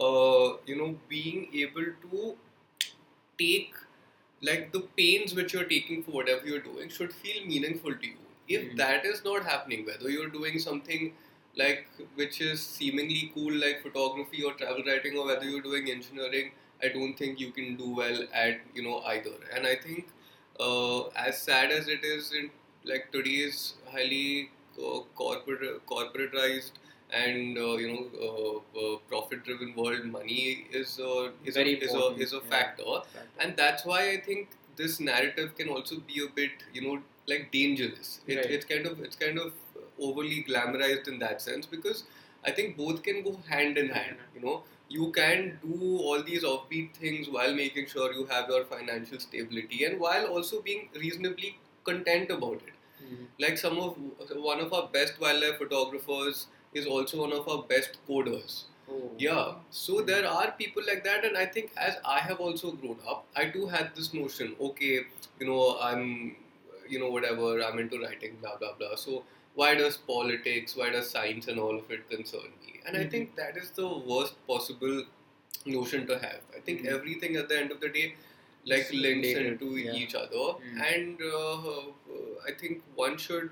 uh, 0.00 0.56
you 0.66 0.76
know, 0.76 0.96
being 1.08 1.48
able 1.54 1.86
to 2.10 2.36
take 3.38 3.74
like 4.42 4.72
the 4.72 4.80
pains 4.96 5.34
which 5.34 5.52
you're 5.52 5.64
taking 5.72 6.02
for 6.02 6.12
whatever 6.12 6.46
you're 6.46 6.60
doing 6.66 6.88
should 6.88 7.12
feel 7.12 7.44
meaningful 7.46 7.94
to 7.94 8.06
you. 8.06 8.18
If 8.56 8.62
Mhm. 8.68 8.76
that 8.82 9.04
is 9.10 9.24
not 9.24 9.44
happening, 9.50 9.84
whether 9.90 10.10
you're 10.14 10.32
doing 10.36 10.58
something 10.66 11.04
like 11.60 11.86
which 12.20 12.40
is 12.46 12.62
seemingly 12.78 13.22
cool 13.34 13.54
like 13.64 13.82
photography 13.86 14.42
or 14.48 14.52
travel 14.62 14.84
writing 14.90 15.16
or 15.22 15.26
whether 15.30 15.48
you're 15.52 15.66
doing 15.68 15.90
engineering, 15.94 16.52
I 16.82 16.88
don't 16.96 17.18
think 17.22 17.40
you 17.44 17.50
can 17.58 17.76
do 17.82 17.90
well 18.02 18.22
at 18.44 18.60
you 18.74 18.82
know 18.88 18.98
either. 19.14 19.36
And 19.56 19.66
I 19.66 19.76
think 19.86 20.08
uh, 20.68 21.00
as 21.28 21.42
sad 21.50 21.70
as 21.78 21.88
it 21.96 22.04
is 22.04 22.32
in 22.32 22.50
like 22.84 23.10
today's 23.12 23.74
highly 23.90 24.50
uh, 24.78 25.00
corporate 25.14 25.86
corporatized 25.86 26.72
and 27.12 27.58
uh, 27.58 27.76
you 27.76 27.88
know 27.92 28.04
uh, 28.26 28.80
uh, 28.80 28.96
profit 29.08 29.44
driven 29.44 29.74
world, 29.74 30.04
money 30.04 30.66
is 30.72 30.98
uh, 31.00 31.30
is 31.44 31.54
Very 31.54 31.74
a, 31.74 31.84
is 31.84 31.94
a 31.94 32.06
is 32.26 32.32
a 32.32 32.36
yeah. 32.36 32.50
factor 32.50 33.00
and 33.38 33.56
that's 33.56 33.84
why 33.84 34.10
I 34.10 34.20
think 34.20 34.48
this 34.76 35.00
narrative 35.00 35.56
can 35.56 35.68
also 35.68 35.96
be 36.00 36.22
a 36.24 36.28
bit, 36.34 36.52
you 36.72 36.80
know, 36.82 37.02
like 37.26 37.50
dangerous. 37.52 38.20
It, 38.26 38.36
Right. 38.36 38.50
It's 38.50 38.64
kind 38.64 38.86
of 38.86 39.00
it's 39.00 39.16
kind 39.16 39.38
of 39.38 39.52
overly 39.98 40.44
glamorized 40.48 41.08
in 41.08 41.18
that 41.18 41.42
sense 41.42 41.66
because 41.66 42.04
I 42.44 42.50
think 42.50 42.76
both 42.76 43.02
can 43.02 43.22
go 43.22 43.38
hand 43.48 43.76
in 43.78 43.88
hand. 43.90 44.16
You 44.34 44.40
know, 44.40 44.62
you 44.88 45.10
can 45.12 45.58
do 45.62 45.98
all 45.98 46.22
these 46.22 46.44
offbeat 46.44 46.94
things 46.94 47.28
while 47.28 47.54
making 47.54 47.86
sure 47.86 48.12
you 48.12 48.26
have 48.26 48.48
your 48.48 48.64
financial 48.64 49.18
stability 49.20 49.84
and 49.84 50.00
while 50.00 50.26
also 50.26 50.62
being 50.62 50.88
reasonably 50.94 51.58
content 51.84 52.30
about 52.30 52.62
it. 52.66 52.74
Mm. 53.04 53.26
Like 53.38 53.58
some 53.58 53.78
of 53.78 53.96
one 54.36 54.60
of 54.60 54.72
our 54.72 54.88
best 54.88 55.20
wildlife 55.20 55.58
photographers 55.58 56.46
is 56.74 56.86
also 56.86 57.20
one 57.20 57.32
of 57.32 57.48
our 57.48 57.62
best 57.62 57.96
coders. 58.08 58.64
Oh. 58.90 59.10
Yeah, 59.18 59.54
so 59.70 60.00
there 60.02 60.26
are 60.28 60.50
people 60.52 60.82
like 60.86 61.04
that, 61.04 61.24
and 61.24 61.36
I 61.36 61.46
think 61.46 61.70
as 61.76 61.96
I 62.04 62.18
have 62.18 62.40
also 62.40 62.72
grown 62.72 62.96
up, 63.08 63.26
I 63.36 63.44
do 63.46 63.66
have 63.66 63.94
this 63.94 64.12
notion. 64.14 64.56
Okay, 64.60 65.00
you 65.38 65.46
know, 65.46 65.78
I'm, 65.80 66.36
you 66.88 66.98
know, 66.98 67.10
whatever 67.10 67.60
I'm 67.62 67.78
into 67.78 68.00
writing, 68.00 68.36
blah 68.40 68.56
blah 68.56 68.72
blah. 68.78 68.96
So 68.96 69.22
why 69.54 69.74
does 69.74 69.96
politics, 69.96 70.76
why 70.76 70.90
does 70.90 71.10
science, 71.10 71.48
and 71.48 71.58
all 71.60 71.78
of 71.78 71.90
it 71.90 72.08
concern 72.10 72.50
me? 72.66 72.80
And 72.86 72.96
I 72.96 73.04
Mhm. 73.04 73.10
think 73.10 73.36
that 73.36 73.56
is 73.56 73.70
the 73.70 73.88
worst 74.12 74.34
possible 74.46 75.04
notion 75.66 76.06
to 76.06 76.18
have. 76.18 76.40
I 76.56 76.60
think 76.60 76.82
Mhm. 76.82 76.92
everything 76.96 77.36
at 77.36 77.48
the 77.48 77.58
end 77.62 77.70
of 77.70 77.80
the 77.80 77.88
day, 77.88 78.14
like 78.64 78.92
links 78.92 79.28
related, 79.28 79.46
into 79.46 79.76
yeah. 79.76 79.92
each 79.92 80.14
other, 80.14 80.46
Mm. 80.60 80.80
and 80.94 81.22
uh, 81.22 81.82
I 82.46 82.52
think 82.52 82.82
one 82.94 83.16
should 83.18 83.50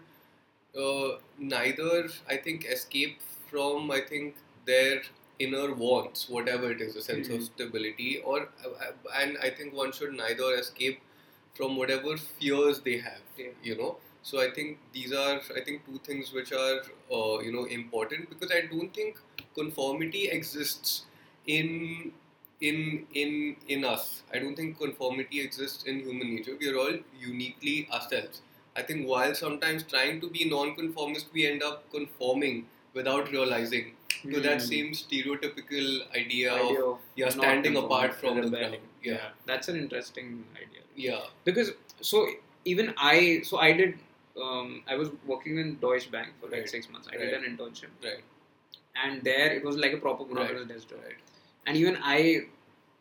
uh, 0.79 1.19
neither 1.39 2.09
I 2.29 2.37
think 2.37 2.65
escape 2.67 3.21
from 3.51 3.91
I 3.91 4.01
think 4.01 4.37
their 4.67 5.03
inner 5.39 5.73
wants, 5.75 6.29
whatever 6.29 6.71
it 6.73 6.81
is, 6.81 6.97
a 6.97 7.03
sense 7.03 7.29
Mhm. 7.29 7.37
of 7.37 7.45
stability, 7.45 8.19
or 8.19 8.41
uh, 8.65 8.93
and 9.23 9.39
I 9.39 9.51
think 9.51 9.75
one 9.75 9.93
should 9.93 10.13
neither 10.15 10.53
escape 10.55 11.01
from 11.55 11.77
whatever 11.77 12.17
fears 12.17 12.81
they 12.81 12.99
have. 12.99 13.23
Yeah. 13.37 13.53
You 13.63 13.77
know, 13.77 13.97
so 14.23 14.41
I 14.41 14.51
think 14.51 14.79
these 14.93 15.13
are 15.13 15.41
I 15.57 15.63
think 15.69 15.87
two 15.87 15.99
things 16.11 16.33
which 16.33 16.53
are 16.53 16.79
uh, 17.19 17.39
you 17.41 17.53
know 17.53 17.65
important 17.65 18.29
because 18.31 18.51
I 18.51 18.63
don't 18.73 18.93
think 18.95 19.19
conformity 19.55 20.29
exists 20.29 21.03
in 21.47 22.13
in 22.61 23.07
in 23.15 23.57
in 23.69 23.85
us. 23.85 24.23
I 24.33 24.39
don't 24.39 24.57
think 24.57 24.79
conformity 24.79 25.41
exists 25.41 25.85
in 25.85 26.01
human 26.01 26.35
nature. 26.35 26.57
We 26.61 26.69
are 26.71 26.79
all 26.79 26.97
uniquely 27.21 27.89
ourselves. 27.93 28.41
I 28.77 28.83
think 28.83 29.07
while 29.09 29.35
sometimes 29.35 29.83
trying 29.85 30.21
to 30.21 30.29
be 30.31 30.49
non-conformist, 30.49 31.29
we 31.33 31.47
end 31.47 31.63
up 31.63 31.91
conforming 31.93 32.67
without 32.95 33.31
realizing 33.37 33.95
to 34.33 34.41
that 34.47 34.59
Mm. 34.59 34.69
same 34.69 34.93
stereotypical 35.01 35.89
idea, 36.21 36.53
idea 36.55 36.83
of 36.83 36.85
of 36.93 36.99
yeah 37.23 37.27
not 37.27 37.35
standing 37.39 37.77
apart 37.83 38.15
from 38.23 38.37
the 38.41 38.43
rebelling. 38.49 38.81
crowd. 38.81 39.09
Yeah, 39.13 39.31
that's 39.51 39.69
an 39.73 39.77
interesting 39.85 40.31
idea 40.63 40.83
yeah, 41.07 41.27
because 41.45 41.73
so 42.13 42.27
even 42.65 42.93
I 43.11 43.17
so 43.51 43.59
I 43.69 43.73
did 43.73 43.99
um, 44.47 44.83
I 44.87 44.97
was 44.97 45.11
working 45.27 45.59
in 45.59 45.79
Deutsche 45.85 46.11
Bank 46.11 46.33
for 46.41 46.49
like 46.49 46.61
Right. 46.61 46.75
six 46.77 46.91
months. 46.95 47.09
I 47.13 47.17
Right. 47.17 47.31
did 47.31 47.35
an 47.39 47.45
internship, 47.51 47.93
right, 48.09 48.25
and 49.05 49.23
there 49.31 49.49
it 49.59 49.65
was 49.71 49.77
like 49.85 49.93
a 49.99 50.03
proper 50.07 50.25
Right. 50.41 50.69
desk 50.73 50.91
job. 50.91 51.01
right, 51.05 51.25
And 51.69 51.77
even 51.77 51.99
I 52.03 52.47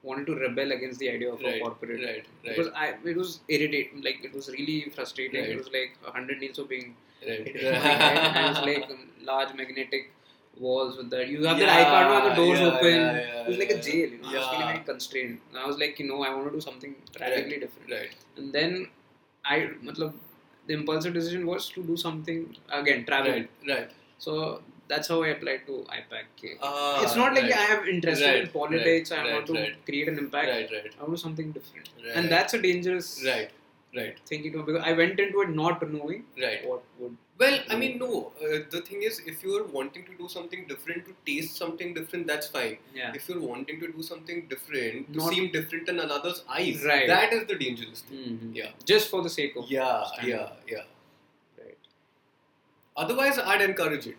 wanted 0.03 0.27
to 0.27 0.35
rebel 0.35 0.71
against 0.71 0.99
the 0.99 1.09
idea 1.09 1.31
of 1.33 1.41
right, 1.41 1.55
a 1.55 1.59
corporate 1.61 2.01
right, 2.03 2.25
because 2.43 2.67
I 2.75 2.93
it 3.13 3.17
was 3.17 3.39
irritating. 3.47 4.01
Like 4.07 4.19
it 4.29 4.33
was 4.33 4.49
really 4.49 4.77
frustrating. 4.97 5.41
Right. 5.41 5.51
It 5.51 5.57
was 5.57 5.71
like 5.77 5.97
a 6.07 6.11
hundred 6.11 6.39
needs 6.39 6.59
of 6.59 6.69
being 6.69 6.95
right, 7.27 7.47
hit 7.47 7.55
in 7.55 7.71
my 7.73 7.79
head, 7.79 8.17
and 8.27 8.45
it 8.45 8.49
was 8.49 8.59
like 8.71 8.89
large 9.31 9.53
magnetic 9.55 10.11
walls 10.59 10.97
with 10.97 11.09
that. 11.15 11.27
You 11.29 11.43
have 11.45 11.57
that 11.59 11.67
Yeah, 11.67 11.85
iPad 11.85 12.05
now, 12.11 12.29
the 12.29 12.35
doors 12.35 12.59
yeah, 12.59 12.67
open. 12.67 12.95
yeah, 12.95 13.41
it 13.41 13.47
was 13.47 13.57
like 13.57 13.69
a 13.71 13.81
jail. 13.81 14.09
You 14.09 14.17
know, 14.21 14.29
I 14.29 14.37
was 14.37 14.47
feeling 14.47 14.67
very 14.67 14.83
constrained. 14.91 15.39
And 15.49 15.59
I 15.59 15.65
was 15.67 15.77
like, 15.77 15.99
you 15.99 16.07
know, 16.07 16.23
I 16.23 16.33
want 16.33 16.47
to 16.47 16.53
do 16.59 16.61
something 16.61 16.95
radically 17.19 17.59
different. 17.59 17.91
right, 17.91 18.09
And 18.37 18.53
then 18.53 18.87
I, 19.45 19.69
matlab, 19.83 20.13
the 20.67 20.73
impulsive 20.73 21.13
decision 21.13 21.45
was 21.45 21.69
to 21.69 21.83
do 21.83 21.95
something 21.95 22.55
again, 22.69 23.05
travel. 23.05 23.31
right, 23.31 23.49
right. 23.67 23.89
So 24.17 24.61
that's 24.87 25.07
how 25.07 25.21
I 25.23 25.27
applied 25.29 25.65
to 25.67 25.85
IPAC. 25.97 26.57
Ah, 26.61 27.03
it's 27.03 27.15
not 27.15 27.33
like 27.33 27.43
right. 27.43 27.53
I 27.53 27.65
have 27.73 27.87
interest 27.87 28.21
in 28.21 28.47
politics. 28.47 29.11
right, 29.11 29.27
I 29.27 29.33
want 29.33 29.47
to 29.47 29.53
right. 29.53 29.85
create 29.85 30.07
an 30.07 30.17
impact. 30.17 30.47
Right, 30.47 30.69
right, 30.71 30.93
I 30.99 31.03
want 31.03 31.15
to 31.17 31.21
something 31.21 31.51
different. 31.51 31.89
Right. 32.03 32.15
And 32.15 32.29
that's 32.29 32.53
a 32.53 32.61
dangerous 32.61 33.21
right, 33.25 33.49
right, 33.95 34.17
do 34.29 34.63
because 34.63 34.81
I 34.83 34.93
went 34.93 35.19
into 35.19 35.41
it 35.41 35.49
not 35.49 35.87
knowing 35.91 36.25
right. 36.41 36.67
what 36.67 36.83
would. 36.99 37.17
Well, 37.39 37.59
I 37.69 37.75
mean, 37.75 37.99
no. 37.99 38.31
Uh, 38.41 38.59
the 38.71 38.81
thing 38.81 39.03
is, 39.03 39.21
if 39.27 39.43
you're 39.43 39.65
wanting 39.65 40.05
to 40.05 40.13
do 40.17 40.27
something 40.27 40.65
different, 40.67 41.05
to 41.05 41.13
taste 41.23 41.55
something 41.55 41.93
different, 41.93 42.25
that's 42.25 42.47
fine. 42.47 42.77
Yeah. 42.95 43.11
If 43.13 43.29
you're 43.29 43.39
wanting 43.39 43.79
to 43.79 43.91
do 43.91 44.01
something 44.01 44.47
different, 44.47 45.13
to 45.13 45.19
Not- 45.19 45.33
seem 45.33 45.51
different 45.51 45.87
in 45.87 45.99
another's 45.99 46.43
eyes, 46.49 46.83
Right. 46.83 47.05
that 47.07 47.33
is 47.33 47.45
the 47.47 47.55
dangerous 47.55 48.01
thing. 48.01 48.39
Mhm. 48.39 48.55
Yeah. 48.55 48.71
Just 48.85 49.11
for 49.11 49.21
the 49.21 49.29
sake 49.29 49.55
of. 49.55 49.69
Yeah, 49.69 50.05
yeah, 50.23 50.49
yeah. 50.67 50.85
Right. 51.59 51.77
Otherwise, 52.95 53.37
I'd 53.37 53.61
encourage 53.61 54.07
it. 54.07 54.17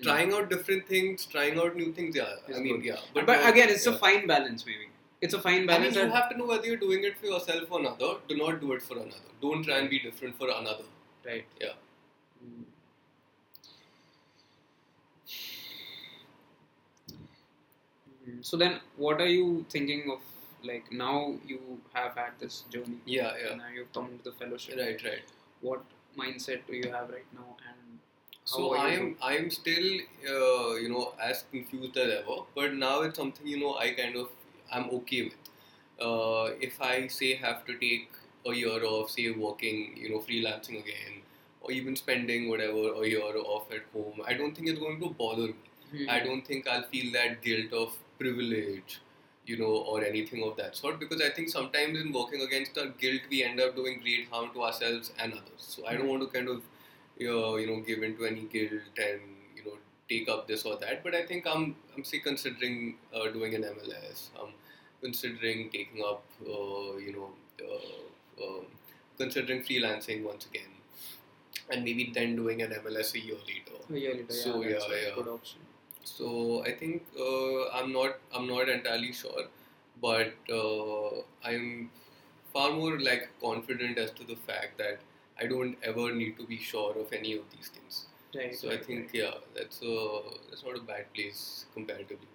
Trying 0.00 0.32
out 0.32 0.48
different 0.48 0.86
things, 0.88 1.26
trying 1.26 1.58
out 1.58 1.76
new 1.76 1.92
things. 1.92 2.16
Yeah, 2.16 2.34
Is 2.48 2.56
I 2.56 2.60
mean, 2.60 2.76
good. 2.76 2.84
yeah. 2.84 2.96
But, 3.14 3.28
uh, 3.28 3.40
again, 3.44 3.68
it's 3.68 3.86
yeah. 3.86 3.92
a 3.92 3.98
fine 3.98 4.26
balance, 4.26 4.64
maybe. 4.64 4.88
It's 5.20 5.34
a 5.34 5.40
fine 5.40 5.54
I 5.54 5.58
mean, 5.58 5.66
balance. 5.66 5.96
you 5.96 6.08
have 6.08 6.30
to 6.30 6.36
know 6.38 6.46
whether 6.46 6.66
you're 6.66 6.76
doing 6.78 7.04
it 7.04 7.18
for 7.18 7.26
yourself 7.26 7.70
or 7.70 7.80
another. 7.80 8.14
Do 8.26 8.36
not 8.36 8.60
do 8.60 8.72
it 8.72 8.82
for 8.82 8.94
another. 8.94 9.28
Don't 9.40 9.62
try 9.62 9.78
and 9.78 9.90
be 9.90 9.98
different 9.98 10.36
for 10.38 10.48
another. 10.48 10.84
Right. 11.24 11.44
Yeah. 11.60 11.74
Mm. 12.44 12.64
Mm, 18.28 18.44
So 18.44 18.56
then, 18.56 18.80
what 18.96 19.20
are 19.20 19.26
you 19.28 19.64
thinking 19.70 20.10
of? 20.10 20.20
Like 20.64 20.92
now, 20.92 21.34
you 21.44 21.80
have 21.92 22.14
had 22.14 22.32
this 22.38 22.62
journey. 22.70 22.98
Yeah, 23.04 23.32
yeah. 23.44 23.56
Now 23.56 23.68
you've 23.74 23.92
come 23.92 24.10
to 24.18 24.24
the 24.30 24.32
fellowship. 24.32 24.76
Right, 24.78 25.02
right. 25.04 25.22
What 25.60 25.82
mindset 26.16 26.60
do 26.68 26.76
you 26.76 26.88
have 26.92 27.10
right 27.10 27.26
now? 27.34 27.56
And 27.68 27.76
So 28.44 28.74
I 28.74 28.88
am 28.90 29.16
I 29.22 29.36
am 29.36 29.50
still 29.50 29.88
uh, 30.34 30.74
you 30.74 30.88
know 30.88 31.14
as 31.20 31.44
confused 31.50 31.96
as 31.96 32.12
ever, 32.20 32.38
but 32.54 32.74
now 32.74 33.02
it's 33.02 33.18
something 33.18 33.46
you 33.46 33.60
know 33.60 33.76
I 33.76 33.90
kind 33.92 34.16
of 34.16 34.28
I'm 34.70 34.90
okay 34.98 35.22
with. 35.24 35.50
Uh, 36.00 36.50
if 36.60 36.80
I 36.80 37.06
say 37.08 37.34
have 37.36 37.64
to 37.66 37.78
take 37.78 38.10
a 38.46 38.52
year 38.54 38.84
off, 38.84 39.10
say 39.10 39.30
working, 39.30 39.96
you 39.96 40.10
know, 40.10 40.18
freelancing 40.18 40.80
again, 40.80 41.22
or 41.60 41.70
even 41.70 41.94
spending 41.94 42.48
whatever 42.48 42.94
a 43.02 43.06
year 43.06 43.36
off 43.38 43.70
at 43.72 43.84
home, 43.92 44.20
I 44.26 44.34
don't 44.34 44.54
think 44.54 44.68
it's 44.68 44.80
going 44.80 45.00
to 45.00 45.10
bother 45.10 45.48
me. 45.48 45.54
Hmm. 45.92 46.10
I 46.10 46.20
don't 46.20 46.44
think 46.46 46.66
I'll 46.66 46.82
feel 46.82 47.12
that 47.12 47.42
guilt 47.42 47.72
of 47.72 47.96
privilege, 48.18 49.00
you 49.46 49.58
know, 49.58 49.72
or 49.92 50.02
anything 50.04 50.42
of 50.42 50.56
that 50.56 50.76
sort. 50.76 50.98
Because 50.98 51.20
I 51.22 51.30
think 51.30 51.50
sometimes 51.50 52.00
in 52.00 52.12
working 52.12 52.42
against 52.42 52.76
our 52.78 52.88
guilt, 52.88 53.20
we 53.30 53.44
end 53.44 53.60
up 53.60 53.76
doing 53.76 54.00
great 54.00 54.28
harm 54.30 54.50
to 54.54 54.62
ourselves 54.64 55.12
and 55.18 55.32
others. 55.34 55.58
So 55.76 55.86
I 55.86 55.94
don't 55.96 56.08
want 56.08 56.22
to 56.22 56.28
kind 56.28 56.48
of, 56.48 56.62
uh, 57.20 57.54
you 57.56 57.66
know, 57.66 57.80
give 57.80 58.02
into 58.02 58.24
any 58.24 58.42
guilt 58.42 58.96
and 58.96 59.20
you 59.56 59.64
know 59.64 59.76
take 60.08 60.28
up 60.28 60.46
this 60.48 60.64
or 60.64 60.76
that. 60.78 61.02
But 61.04 61.14
I 61.14 61.24
think 61.26 61.46
I'm 61.46 61.76
I'm 61.96 62.04
say 62.04 62.18
considering 62.18 62.96
uh, 63.14 63.28
doing 63.30 63.54
an 63.54 63.64
MLS. 63.64 64.28
I'm 64.40 64.52
considering 65.00 65.70
taking 65.70 66.02
up, 66.04 66.22
uh, 66.46 66.96
you 66.96 67.12
know, 67.12 67.30
uh, 67.68 68.44
um, 68.44 68.66
considering 69.18 69.62
freelancing 69.62 70.22
once 70.22 70.46
again. 70.46 70.70
And 71.70 71.84
maybe 71.84 72.10
then 72.14 72.36
doing 72.36 72.60
an 72.62 72.72
MLS 72.72 73.14
a 73.14 73.20
year 73.20 73.36
later. 73.46 73.78
A 73.90 73.96
year 73.98 74.14
later, 74.14 74.32
So, 74.32 74.62
yeah, 74.62 74.72
that's 74.72 74.88
yeah, 74.88 74.94
a 74.96 75.08
yeah. 75.08 75.14
good 75.14 75.28
option. 75.28 75.60
So 76.04 76.62
I 76.64 76.72
think 76.72 77.04
uh, 77.18 77.68
I'm 77.70 77.92
not 77.92 78.16
I'm 78.34 78.46
not 78.46 78.68
entirely 78.68 79.12
sure, 79.12 79.44
but 80.00 80.34
uh, 80.52 81.22
I'm 81.44 81.90
far 82.52 82.72
more 82.72 82.98
like 83.00 83.28
confident 83.40 83.98
as 83.98 84.10
to 84.12 84.24
the 84.24 84.36
fact 84.36 84.78
that 84.78 84.98
I 85.40 85.46
don't 85.46 85.76
ever 85.82 86.12
need 86.14 86.36
to 86.38 86.46
be 86.46 86.58
sure 86.58 86.96
of 86.98 87.12
any 87.12 87.34
of 87.34 87.44
these 87.54 87.68
things. 87.68 88.06
Right. 88.34 88.54
So 88.54 88.70
I 88.70 88.78
think 88.78 89.00
right. 89.06 89.14
yeah, 89.14 89.34
that's 89.54 89.82
a 89.82 90.20
that's 90.48 90.64
not 90.64 90.76
a 90.76 90.80
bad 90.80 91.12
place 91.14 91.66
comparatively. 91.74 92.31